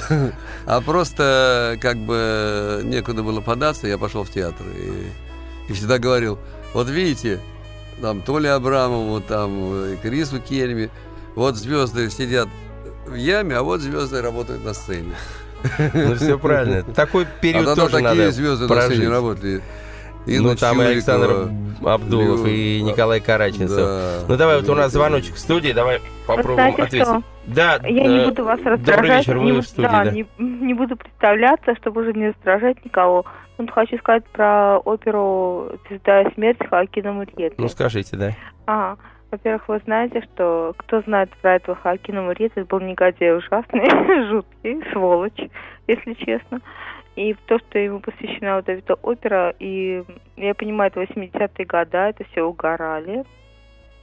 А 0.67 0.81
просто 0.81 1.77
как 1.81 1.97
бы 1.97 2.81
некуда 2.83 3.23
было 3.23 3.41
податься, 3.41 3.87
я 3.87 3.97
пошел 3.97 4.23
в 4.23 4.29
театр. 4.29 4.63
И, 4.77 5.71
и 5.71 5.73
всегда 5.73 5.97
говорил, 5.97 6.37
вот 6.73 6.87
видите, 6.87 7.39
там 8.01 8.21
Толя 8.21 8.55
Абрамову, 8.55 9.21
там 9.21 9.97
Крису 10.01 10.39
Кельми. 10.39 10.89
Вот 11.35 11.55
звезды 11.55 12.09
сидят 12.09 12.49
в 13.05 13.15
яме, 13.15 13.55
а 13.55 13.63
вот 13.63 13.81
звезды 13.81 14.21
работают 14.21 14.65
на 14.65 14.73
сцене. 14.73 15.13
Ну 15.93 16.15
все 16.15 16.37
правильно. 16.37 16.83
Такой 16.95 17.25
период 17.39 17.67
а 17.67 17.75
тоже 17.75 17.91
такие 17.91 18.09
надо 18.09 18.31
звезды 18.31 18.67
прожить. 18.67 18.89
на 18.89 18.95
сцене 18.95 19.09
работали. 19.09 19.61
И 20.25 20.39
ну, 20.39 20.55
там 20.55 20.81
и 20.81 20.85
Александр 20.85 21.49
Абдулов, 21.83 22.45
и 22.45 22.81
Николай 22.81 23.19
Караченцев. 23.19 23.75
Да, 23.75 24.19
ну, 24.27 24.37
давай, 24.37 24.61
вот 24.61 24.69
у 24.69 24.75
нас 24.75 24.91
звоночек 24.91 25.35
в 25.35 25.39
студии, 25.39 25.71
давай 25.71 25.99
попробуем 26.27 26.75
Знаете 26.75 26.83
ответить. 26.83 27.07
Что? 27.07 27.23
Да, 27.47 27.79
я 27.83 28.07
не 28.07 28.25
буду 28.25 28.43
вас 28.43 28.59
раздражать. 28.59 28.85
Добрый 28.85 29.17
вечер, 29.17 29.37
вы 29.39 29.45
не, 29.45 29.61
в 29.61 29.63
студии, 29.63 29.87
да, 29.87 30.05
да. 30.05 30.11
Не, 30.11 30.27
не 30.37 30.73
буду 30.75 30.95
представляться, 30.95 31.75
чтобы 31.75 32.01
уже 32.01 32.13
не 32.13 32.29
раздражать 32.29 32.85
никого. 32.85 33.25
Вот 33.61 33.71
хочу 33.71 33.97
сказать 33.99 34.25
про 34.25 34.79
оперу 34.79 35.71
«Звезда 35.87 36.23
и 36.23 36.33
смерть» 36.33 36.57
Хоакина 36.67 37.13
Мурьета. 37.13 37.55
Ну, 37.59 37.67
скажите, 37.67 38.17
да. 38.17 38.31
Ага. 38.65 38.99
Во-первых, 39.29 39.69
вы 39.69 39.79
знаете, 39.85 40.21
что 40.21 40.73
кто 40.77 41.01
знает 41.01 41.29
про 41.41 41.55
этого 41.55 41.77
Хоакина 41.77 42.23
Мурьета, 42.23 42.61
это 42.61 42.69
был 42.69 42.79
негодяй 42.79 43.37
ужасный, 43.37 43.87
жуткий, 44.29 44.83
сволочь, 44.91 45.39
если 45.87 46.13
честно. 46.15 46.59
И 47.15 47.35
то, 47.45 47.59
что 47.59 47.77
ему 47.77 47.99
посвящена 47.99 48.55
вот 48.55 48.67
эта 48.67 48.95
опера, 48.95 49.53
и 49.59 50.03
я 50.37 50.55
понимаю, 50.55 50.91
это 50.91 51.03
80-е 51.03 51.65
годы, 51.65 51.97
это 51.97 52.23
все 52.31 52.41
угорали. 52.41 53.25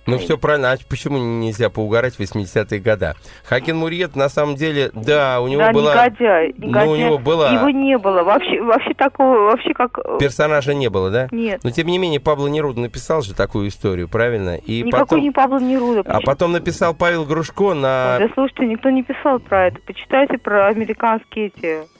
Ну, 0.08 0.18
все 0.18 0.38
правильно. 0.38 0.72
А 0.72 0.76
почему 0.88 1.18
нельзя 1.18 1.70
поугарать 1.70 2.14
в 2.14 2.20
80-е 2.20 2.80
годы? 2.80 3.14
Хакин 3.44 3.76
Мурьет, 3.76 4.16
на 4.16 4.28
самом 4.28 4.56
деле, 4.56 4.90
да, 4.94 5.40
у 5.40 5.48
него 5.48 5.62
да, 5.62 5.72
была... 5.72 6.06
негодяй, 6.06 6.54
негодяй. 6.56 6.86
Ну, 6.86 6.92
у 6.92 6.96
него 6.96 7.18
была... 7.18 7.52
Его 7.52 7.70
не 7.70 7.98
было. 7.98 8.22
Вообще, 8.22 8.62
вообще 8.62 8.94
такого, 8.94 9.50
вообще 9.50 9.74
как... 9.74 9.98
Э, 9.98 10.18
Персонажа 10.18 10.74
не 10.74 10.88
было, 10.88 11.10
да? 11.10 11.28
Нет. 11.30 11.60
Но, 11.62 11.70
тем 11.70 11.88
не 11.88 11.98
менее, 11.98 12.20
Пабло 12.20 12.46
Неруда 12.46 12.80
написал 12.80 13.22
же 13.22 13.34
такую 13.34 13.68
историю, 13.68 14.08
правильно? 14.08 14.56
И 14.56 14.82
Никакой 14.82 15.06
потом... 15.06 15.20
не 15.20 15.30
Пабло 15.30 15.58
Неруда. 15.58 16.02
А 16.06 16.20
потом 16.20 16.52
написал 16.52 16.94
Павел 16.94 17.24
Грушко 17.24 17.74
на... 17.74 18.18
Да, 18.18 18.28
слушайте, 18.34 18.66
никто 18.66 18.90
не 18.90 19.02
писал 19.02 19.38
про 19.40 19.66
это. 19.66 19.78
Почитайте 19.86 20.38
про 20.38 20.68
американские 20.68 21.46
эти 21.48 21.97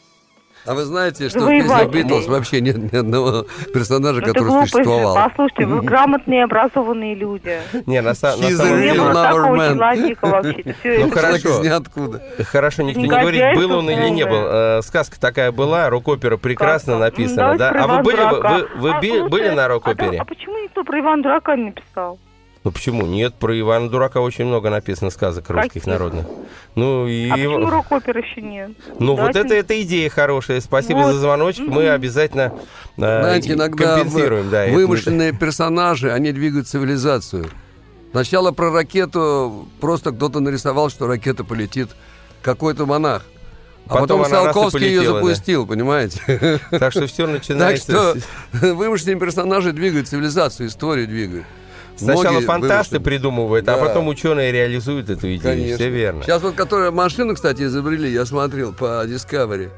а 0.67 0.75
вы 0.75 0.85
знаете, 0.85 1.29
что 1.29 1.41
вы 1.41 1.61
в 1.61 1.63
песне 1.63 1.87
Битлз 1.87 2.27
вообще 2.27 2.61
нет 2.61 2.93
ни 2.93 2.97
одного 2.97 3.47
персонажа, 3.73 4.21
ну, 4.21 4.27
который 4.27 4.67
существовал? 4.67 5.15
Послушайте, 5.15 5.67
вы 5.67 5.83
грамотные, 5.83 6.45
образованные 6.45 7.15
люди. 7.15 7.59
Не, 7.87 8.03
на, 8.03 8.15
самом 8.15 8.41
деле... 8.41 8.93
Не 8.93 8.99
было 8.99 9.15
такого 9.15 9.57
человека 9.57 10.27
вообще. 10.27 10.75
Ну 10.99 11.11
хорошо. 11.11 11.63
ниоткуда. 11.63 12.23
Хорошо, 12.45 12.83
никто 12.83 13.01
не 13.01 13.09
говорит, 13.09 13.57
был 13.57 13.79
он 13.79 13.91
или 13.91 14.09
не 14.09 14.25
был. 14.25 14.43
Э, 14.47 14.81
сказка 14.83 15.21
такая 15.21 15.53
была, 15.53 15.89
рок-опера 15.91 16.37
прекрасно 16.37 16.99
написана, 16.99 17.57
да? 17.57 17.71
А 17.71 17.87
вы 17.87 18.03
были, 18.03 18.79
вы 18.79 19.29
были 19.29 19.49
на 19.51 19.69
рок-опере? 19.69 20.19
А 20.19 20.25
почему 20.25 20.63
никто 20.63 20.85
про 20.85 21.01
Ивана 21.01 21.23
Дурака 21.23 21.57
не 21.57 21.67
написал? 21.67 22.19
Ну 22.69 22.73
почему? 22.73 23.07
Нет, 23.07 23.33
про 23.33 23.59
Ивана 23.59 23.89
Дурака 23.89 24.21
очень 24.21 24.45
много 24.45 24.69
написано 24.69 25.09
сказок 25.09 25.49
русских 25.49 25.87
народных. 25.87 26.27
Ну, 26.75 27.07
и... 27.07 27.31
А 27.31 27.33
почему 27.33 27.71
рок-опер 27.71 28.19
еще 28.19 28.43
нет? 28.43 28.73
Ну 28.99 29.17
Давайте... 29.17 29.39
вот 29.39 29.47
это, 29.47 29.55
это 29.55 29.83
идея 29.83 30.11
хорошая. 30.11 30.61
Спасибо 30.61 30.99
вот. 30.99 31.15
за 31.15 31.21
звоночек. 31.21 31.67
Mm-hmm. 31.67 31.73
Мы 31.73 31.89
обязательно 31.89 32.53
э, 32.99 33.01
Знаете, 33.01 33.55
иногда 33.55 33.97
компенсируем. 33.97 34.51
Да, 34.51 34.67
вымышленные 34.67 35.31
это... 35.31 35.39
персонажи, 35.39 36.13
они 36.13 36.31
двигают 36.33 36.69
цивилизацию. 36.69 37.47
Сначала 38.11 38.53
про 38.53 38.71
ракету 38.71 39.67
просто 39.81 40.13
кто-то 40.13 40.41
нарисовал, 40.41 40.91
что 40.91 41.07
ракета 41.07 41.45
полетит. 41.45 41.89
Какой-то 42.43 42.85
монах. 42.85 43.25
А 43.87 44.01
потом, 44.01 44.23
потом 44.23 44.27
Циолковский 44.27 44.89
ее 44.89 45.05
запустил, 45.05 45.65
да. 45.65 45.73
понимаете? 45.73 46.61
Так 46.71 46.93
что 46.93 47.07
все 47.07 47.27
начинается... 47.27 47.93
Так 48.13 48.23
что 48.59 48.75
вымышленные 48.75 49.19
персонажи 49.19 49.73
двигают 49.73 50.07
цивилизацию, 50.07 50.69
историю 50.69 51.09
двигают. 51.09 51.47
Сначала 51.99 52.33
Многие 52.33 52.47
фантасты 52.47 52.95
вымышлены. 52.97 53.01
придумывают, 53.05 53.69
а 53.69 53.77
да. 53.77 53.83
а 53.83 53.87
потом 53.87 54.09
ученые 54.09 54.53
реализуют 54.53 55.11
эту 55.11 55.27
идею. 55.27 55.41
Конечно. 55.43 55.77
Все 55.77 55.91
верно. 55.91 56.23
Сейчас 56.23 56.43
вот, 56.43 56.55
которые 56.55 56.91
машину, 56.91 57.35
кстати, 57.35 57.63
изобрели, 57.63 58.11
я 58.11 58.25
смотрел 58.25 58.73
по 58.73 59.05
Discovery. 59.07 59.71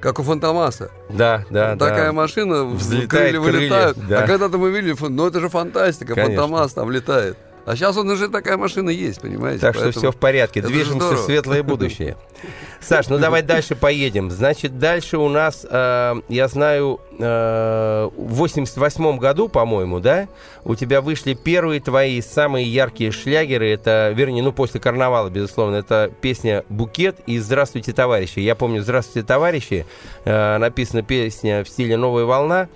Как 0.00 0.18
у 0.18 0.22
Фантомаса. 0.22 0.90
Да, 1.08 1.44
да, 1.48 1.70
вот 1.70 1.78
да. 1.78 1.88
Такая 1.88 2.12
машина, 2.12 2.64
Взлетает 2.64 3.08
крылья 3.08 3.40
вылетают. 3.40 3.98
Да. 4.06 4.22
А 4.22 4.26
когда-то 4.26 4.58
мы 4.58 4.70
видели, 4.70 4.94
ну 5.00 5.26
это 5.26 5.40
же 5.40 5.48
фантастика, 5.48 6.14
Конечно. 6.14 6.42
Фантомас 6.42 6.72
там 6.74 6.90
летает. 6.90 7.38
А 7.66 7.76
сейчас 7.76 7.96
он 7.96 8.10
уже 8.10 8.28
такая 8.28 8.56
машина 8.56 8.90
есть, 8.90 9.20
понимаете? 9.20 9.60
Так 9.60 9.74
что 9.74 9.90
все 9.90 10.12
в 10.12 10.16
порядке, 10.16 10.60
движемся 10.60 11.16
в 11.16 11.18
светлое 11.18 11.62
будущее. 11.62 12.16
Саш, 12.80 13.08
ну 13.08 13.18
давай 13.18 13.42
дальше 13.42 13.74
поедем. 13.74 14.30
Значит, 14.30 14.78
дальше 14.78 15.16
у 15.16 15.30
нас, 15.30 15.66
э, 15.68 16.14
я 16.28 16.48
знаю, 16.48 17.00
э, 17.18 18.10
в 18.14 18.34
88 18.34 19.18
году, 19.18 19.48
по-моему, 19.48 20.00
да, 20.00 20.28
у 20.64 20.74
тебя 20.74 21.00
вышли 21.00 21.32
первые 21.32 21.80
твои 21.80 22.20
самые 22.20 22.66
яркие 22.66 23.10
шлягеры. 23.10 23.70
Это, 23.70 24.12
вернее, 24.14 24.42
ну 24.42 24.52
после 24.52 24.80
карнавала, 24.80 25.30
безусловно, 25.30 25.76
это 25.76 26.10
песня 26.20 26.64
«Букет» 26.68 27.20
и 27.26 27.38
«Здравствуйте, 27.38 27.92
товарищи». 27.92 28.40
Я 28.40 28.54
помню 28.54 28.82
«Здравствуйте, 28.82 29.26
товарищи», 29.26 29.86
э, 30.24 30.58
написана 30.58 31.02
песня 31.02 31.64
в 31.64 31.68
стиле 31.68 31.96
«Новая 31.96 32.24
волна». 32.24 32.68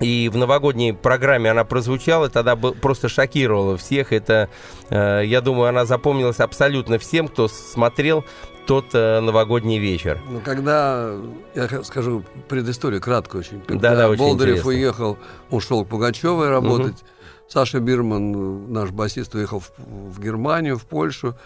И 0.00 0.28
в 0.32 0.36
новогодней 0.36 0.92
программе 0.92 1.50
она 1.50 1.64
прозвучала, 1.64 2.28
тогда 2.28 2.56
просто 2.56 3.08
шокировала 3.08 3.76
всех. 3.76 4.12
Это, 4.12 4.48
э, 4.90 5.22
я 5.24 5.40
думаю, 5.40 5.68
она 5.68 5.84
запомнилась 5.84 6.40
абсолютно 6.40 6.98
всем, 6.98 7.28
кто 7.28 7.48
смотрел 7.48 8.24
тот 8.66 8.86
э, 8.92 9.20
новогодний 9.20 9.78
вечер. 9.78 10.20
Ну, 10.28 10.40
когда, 10.40 11.14
я 11.54 11.84
скажу 11.84 12.24
предысторию, 12.48 13.00
кратко 13.00 13.36
очень. 13.36 13.60
Когда 13.60 13.90
да, 13.90 13.96
да, 13.96 14.08
очень 14.08 14.18
Болдырев 14.18 14.58
интересно. 14.58 14.70
уехал, 14.70 15.18
ушел 15.50 15.84
к 15.84 15.88
Пугачевой 15.88 16.48
работать. 16.48 16.94
Угу. 16.94 17.08
Саша 17.48 17.78
Бирман, 17.78 18.72
наш 18.72 18.90
басист, 18.90 19.34
уехал 19.34 19.60
в, 19.60 19.70
в 19.78 20.20
Германию, 20.20 20.78
в 20.78 20.86
Польшу. 20.86 21.36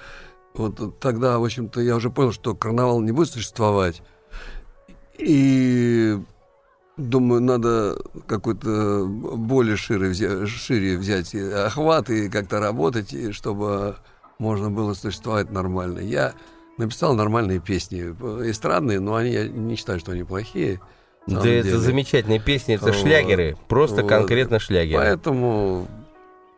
Вот 0.55 0.99
тогда, 1.01 1.38
в 1.38 1.44
общем-то, 1.44 1.80
я 1.80 1.96
уже 1.96 2.11
понял, 2.11 2.32
что 2.32 2.55
карнавал 2.55 3.01
не 3.01 3.12
будет 3.12 3.30
существовать. 3.30 4.01
И 5.18 6.18
думаю, 6.99 7.40
надо 7.40 7.96
какой-то 8.26 9.07
более 9.07 9.76
шире 9.76 10.09
взять, 10.09 10.49
шире 10.49 10.99
взять 10.99 11.34
охват 11.34 12.11
и 12.11 12.28
как-то 12.28 12.61
работать, 12.61 13.34
чтобы 13.34 13.96
можно 14.38 14.70
было 14.70 14.94
существовать 14.94 15.51
нормально. 15.51 16.01
Я 16.01 16.34
написал 16.76 17.14
нормальные 17.14 17.61
песни, 17.61 18.01
эстрадные, 18.49 19.01
но 19.01 19.14
они, 19.14 19.30
я 19.30 19.49
не 19.49 19.76
считаю, 19.76 20.01
что 20.01 20.12
они 20.12 20.24
плохие. 20.24 20.80
Да, 21.26 21.42
деле. 21.42 21.61
это 21.61 21.78
замечательные 21.78 22.40
песни, 22.40 22.74
это 22.74 22.86
вот. 22.86 22.94
шлягеры, 22.94 23.57
просто 23.68 24.03
вот. 24.03 24.09
конкретно 24.09 24.59
шлягеры. 24.59 25.03
Поэтому 25.03 25.86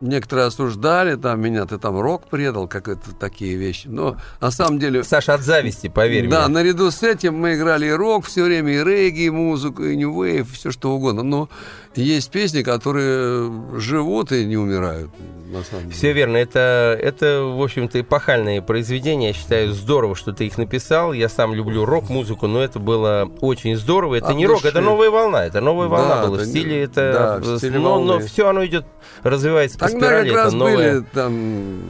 Некоторые 0.01 0.47
осуждали, 0.47 1.15
там, 1.15 1.39
меня 1.41 1.65
ты 1.67 1.77
там 1.77 1.99
рок 1.99 2.27
предал, 2.27 2.67
как 2.67 2.87
это 2.87 3.13
такие 3.13 3.55
вещи. 3.55 3.87
Но 3.87 4.17
на 4.39 4.49
самом 4.49 4.79
деле... 4.79 5.03
Саша, 5.03 5.35
от 5.35 5.41
зависти, 5.41 5.89
поверь 5.89 6.27
да, 6.27 6.47
мне. 6.47 6.47
Да, 6.47 6.47
наряду 6.47 6.89
с 6.89 7.03
этим 7.03 7.35
мы 7.35 7.53
играли 7.53 7.85
и 7.85 7.91
рок 7.91 8.25
все 8.25 8.43
время, 8.43 8.73
и 8.73 8.83
регги, 8.83 9.25
и 9.25 9.29
музыку, 9.29 9.83
и 9.83 9.95
нью 9.95 10.23
вейв, 10.23 10.51
все 10.53 10.71
что 10.71 10.91
угодно. 10.91 11.21
Но 11.21 11.49
есть 11.95 12.31
песни, 12.31 12.61
которые 12.63 13.51
живут 13.79 14.31
и 14.31 14.45
не 14.45 14.57
умирают 14.57 15.11
на 15.51 15.63
самом 15.63 15.83
деле. 15.83 15.95
Все 15.95 16.13
верно. 16.13 16.37
Это, 16.37 16.97
это 16.99 17.43
в 17.43 17.61
общем-то, 17.61 17.99
эпохальные 17.99 18.61
произведения. 18.61 19.27
Я 19.27 19.33
считаю, 19.33 19.73
здорово, 19.73 20.15
что 20.15 20.31
ты 20.31 20.47
их 20.47 20.57
написал. 20.57 21.13
Я 21.13 21.29
сам 21.29 21.53
люблю 21.53 21.85
рок-музыку, 21.85 22.47
но 22.47 22.61
это 22.61 22.79
было 22.79 23.29
очень 23.41 23.75
здорово. 23.75 24.15
Это 24.15 24.29
а 24.29 24.33
не 24.33 24.47
рок, 24.47 24.65
это 24.65 24.81
новая 24.81 25.09
волна. 25.09 25.45
Это 25.45 25.61
новая 25.61 25.87
волна 25.87 26.21
да, 26.21 26.27
была. 26.27 26.37
В 26.37 26.45
стиле 26.45 26.83
это... 26.83 27.39
Да, 27.43 27.51
в 27.51 27.57
стиле 27.57 27.79
но, 27.79 27.99
но 28.03 28.19
все 28.19 28.47
оно 28.47 28.65
идет, 28.65 28.85
развивается 29.23 29.77
Тогда 29.77 29.99
по 29.99 30.05
спирали. 30.05 30.29
как 30.29 30.37
раз 30.37 30.53
новое... 30.53 30.75
были 30.75 31.05
там 31.13 31.81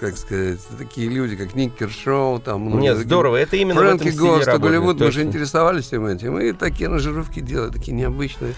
как 0.00 0.16
сказать, 0.16 0.60
такие 0.78 1.08
люди, 1.08 1.34
как 1.34 1.56
Ник 1.56 1.76
Кершоу, 1.76 2.38
там... 2.38 2.78
Нет, 2.78 2.98
здорово, 2.98 3.34
это 3.34 3.56
именно 3.56 3.80
Фрэнки 3.80 4.04
в 4.04 4.06
этом 4.06 4.12
стиле 4.12 4.28
Гост, 4.28 4.58
Голливуд, 4.60 5.00
мы 5.00 5.10
же 5.10 5.22
интересовались 5.24 5.86
всем 5.86 6.06
этим, 6.06 6.38
и 6.38 6.52
такие 6.52 6.88
аранжировки 6.88 7.40
делали, 7.40 7.72
такие 7.72 7.96
необычные. 7.96 8.54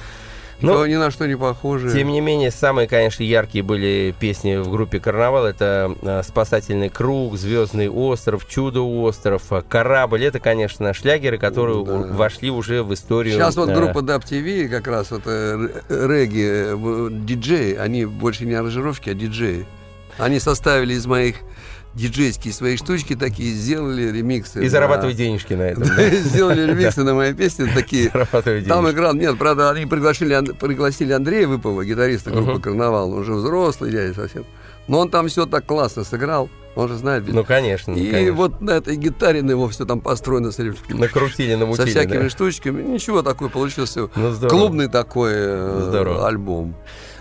Ну, 0.62 0.86
ни 0.86 0.94
на 0.94 1.10
что 1.10 1.26
не 1.26 1.36
похожие. 1.36 1.92
Тем 1.92 2.08
не 2.08 2.20
менее, 2.20 2.50
самые, 2.50 2.88
конечно, 2.88 3.22
яркие 3.22 3.64
были 3.64 4.14
песни 4.18 4.56
в 4.56 4.70
группе 4.70 5.00
«Карнавал». 5.00 5.46
Это 5.46 5.94
э, 6.02 6.22
«Спасательный 6.22 6.88
круг», 6.88 7.36
«Звездный 7.36 7.88
остров», 7.88 8.46
«Чудо-остров», 8.48 9.42
э, 9.50 9.62
«Корабль». 9.68 10.24
Это, 10.24 10.38
конечно, 10.38 10.92
шлягеры, 10.92 11.38
которые 11.38 11.84
да. 11.84 11.92
вошли 11.92 12.50
уже 12.50 12.82
в 12.82 12.92
историю. 12.94 13.34
Сейчас 13.34 13.56
вот 13.56 13.70
э, 13.70 13.74
группа 13.74 13.98
Dub 13.98 14.22
TV, 14.24 14.68
как 14.68 14.86
раз 14.86 15.10
вот 15.10 15.26
регги, 15.26 17.24
диджеи, 17.24 17.74
они 17.74 18.04
больше 18.04 18.44
не 18.44 18.54
аранжировки, 18.54 19.10
а 19.10 19.14
диджеи. 19.14 19.66
Они 20.18 20.38
составили 20.38 20.94
из 20.94 21.06
моих 21.06 21.36
диджейские 21.94 22.54
свои 22.54 22.76
штучки 22.76 23.14
такие, 23.16 23.52
сделали 23.52 24.10
ремиксы. 24.10 24.60
И 24.60 24.64
на... 24.64 24.70
зарабатывать 24.70 25.16
денежки 25.16 25.54
на 25.54 25.62
этом. 25.62 25.84
Сделали 26.12 26.70
ремиксы 26.70 27.02
на 27.02 27.14
мои 27.14 27.34
песни 27.34 27.68
такие. 27.74 28.10
Там 28.68 28.90
играл, 28.90 29.14
нет, 29.14 29.38
правда, 29.38 29.70
они 29.70 29.86
пригласили, 29.86 30.52
пригласили 30.54 31.12
Андрея 31.12 31.48
Выпова, 31.48 31.84
гитариста 31.84 32.30
группы 32.30 32.60
«Карнавал», 32.60 33.12
он 33.12 33.18
уже 33.18 33.34
взрослый 33.34 33.90
дядя 33.90 34.14
совсем. 34.14 34.44
Но 34.88 34.98
он 34.98 35.08
там 35.08 35.28
все 35.28 35.46
так 35.46 35.66
классно 35.66 36.02
сыграл. 36.02 36.50
Он 36.74 36.88
же 36.88 36.96
знает. 36.96 37.24
Ну, 37.28 37.44
конечно. 37.44 37.92
И 37.92 38.10
конечно. 38.10 38.32
вот 38.32 38.60
на 38.60 38.72
этой 38.72 38.96
гитаре 38.96 39.42
на 39.42 39.52
его 39.52 39.68
все 39.68 39.84
там 39.84 40.00
построено. 40.00 40.50
Накрутили, 40.88 41.54
намутили. 41.54 41.84
Со 41.84 41.90
всякими 41.90 42.22
да? 42.22 42.30
штучками. 42.30 42.82
Ничего 42.82 43.22
такой 43.22 43.50
получился. 43.50 44.08
Ну, 44.14 44.48
клубный 44.48 44.88
такой 44.88 45.32
э, 45.34 45.86
здорово. 45.88 46.26
альбом. 46.26 46.74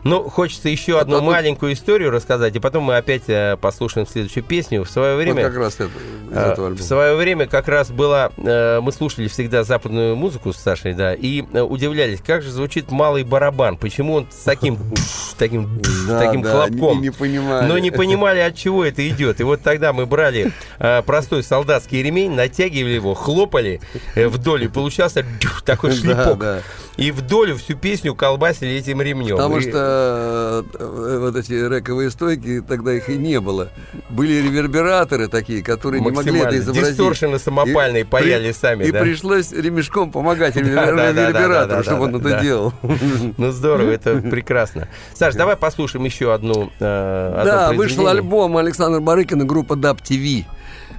Ну, 0.03 0.23
хочется 0.23 0.69
еще 0.69 0.97
а 0.97 1.01
одну 1.01 1.17
а 1.17 1.21
маленькую 1.21 1.73
историю 1.73 2.11
рассказать, 2.11 2.55
и 2.55 2.59
потом 2.59 2.83
мы 2.83 2.97
опять 2.97 3.23
э, 3.27 3.57
послушаем 3.59 4.07
следующую 4.07 4.43
песню. 4.43 4.83
В 4.83 4.89
свое 4.89 5.15
время... 5.15 5.43
Вот 5.43 5.51
как 5.51 5.57
раз 5.57 5.75
это, 5.75 5.89
э, 6.31 6.73
В 6.73 6.81
свое 6.81 7.15
время 7.15 7.47
как 7.47 7.67
раз 7.67 7.91
было... 7.91 8.31
Э, 8.37 8.79
мы 8.81 8.91
слушали 8.91 9.27
всегда 9.27 9.63
западную 9.63 10.15
музыку 10.15 10.53
с 10.53 10.57
Сашей, 10.57 10.93
да, 10.93 11.13
и 11.13 11.43
э, 11.53 11.61
удивлялись, 11.61 12.19
как 12.25 12.41
же 12.41 12.51
звучит 12.51 12.91
малый 12.91 13.23
барабан, 13.23 13.77
почему 13.77 14.13
он 14.13 14.27
с 14.31 14.43
таким, 14.43 14.77
таким, 15.37 15.81
таким 16.07 16.43
хлопком. 16.43 17.01
Не 17.01 17.11
понимали. 17.11 17.67
Но 17.67 17.77
не 17.77 17.91
понимали, 17.91 18.39
от 18.39 18.55
чего 18.55 18.85
это 18.85 19.07
идет. 19.07 19.39
И 19.39 19.43
вот 19.43 19.61
тогда 19.61 19.93
мы 19.93 20.05
брали 20.05 20.51
э, 20.79 21.01
простой 21.03 21.43
солдатский 21.43 22.01
ремень, 22.01 22.31
натягивали 22.31 22.93
его, 22.93 23.13
хлопали 23.13 23.81
э, 24.15 24.27
вдоль, 24.27 24.65
и 24.65 24.67
получался 24.67 25.25
такой 25.65 25.91
шлепок. 25.95 26.63
И 26.97 27.11
вдоль 27.11 27.53
всю 27.53 27.75
песню 27.77 28.13
колбасили 28.13 28.73
этим 28.73 29.01
ремнем. 29.01 29.37
Потому 29.37 29.61
что 29.61 29.88
Э, 29.89 31.17
вот 31.19 31.35
эти 31.35 31.53
рековые 31.53 32.09
стойки, 32.09 32.61
тогда 32.67 32.93
их 32.93 33.09
и 33.09 33.17
не 33.17 33.39
было. 33.39 33.69
Были 34.09 34.41
ревербераторы 34.41 35.27
такие, 35.27 35.63
которые 35.63 36.01
не 36.01 36.11
могли 36.11 36.39
это 36.39 36.57
изобразить. 36.57 36.91
Дисторшены 36.91 37.39
самопальные 37.39 38.01
и, 38.01 38.05
паяли 38.05 38.51
сами, 38.51 38.85
И 38.85 38.91
да? 38.91 39.01
пришлось 39.01 39.51
ремешком 39.51 40.11
помогать 40.11 40.55
ревербератору, 40.57 41.83
чтобы 41.83 42.03
он 42.05 42.15
это 42.15 42.41
делал. 42.41 42.73
Ну 43.37 43.51
здорово, 43.51 43.91
это 43.91 44.17
прекрасно. 44.17 44.87
Саш, 45.13 45.35
давай 45.35 45.55
послушаем 45.55 46.05
еще 46.05 46.33
одну 46.33 46.71
э, 46.79 47.41
Да, 47.45 47.71
вышел 47.73 48.07
альбом 48.07 48.57
Александра 48.57 48.99
Барыкина, 48.99 49.45
группа 49.45 49.73
Dub 49.73 49.99
TV. 50.01 50.45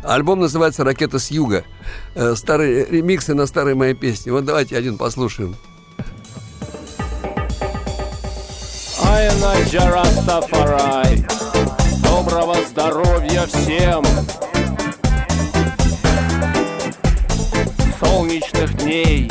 Альбом 0.03 0.41
называется 0.41 0.85
«Ракета 0.85 1.19
с 1.19 1.31
юга». 1.31 1.65
Э, 2.15 2.35
старые 2.35 2.87
ремиксы 2.87 3.35
на 3.35 3.47
старые 3.47 3.75
мои 3.75 3.95
песни. 3.95 4.31
Вот 4.31 4.45
давайте 4.45 4.77
один 4.77 4.97
послушаем. 4.97 5.57
Айнаджа 9.11 9.91
Растафарай. 9.91 11.25
Доброго 12.03 12.57
здоровья 12.71 13.45
всем. 13.47 14.05
Солнечных 17.99 18.77
дней. 18.77 19.29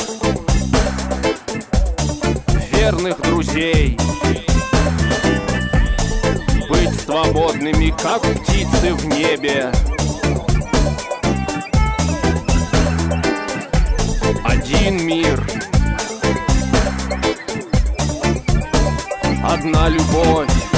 Верных 2.74 3.22
друзей. 3.22 3.98
Быть 6.70 7.00
свободными, 7.00 7.96
как 8.02 8.22
птицы 8.22 8.94
в 8.94 9.06
небе. 9.06 9.72
Один 14.44 15.06
мир— 15.06 15.42
одна 19.50 19.90
любовь. 19.90 20.69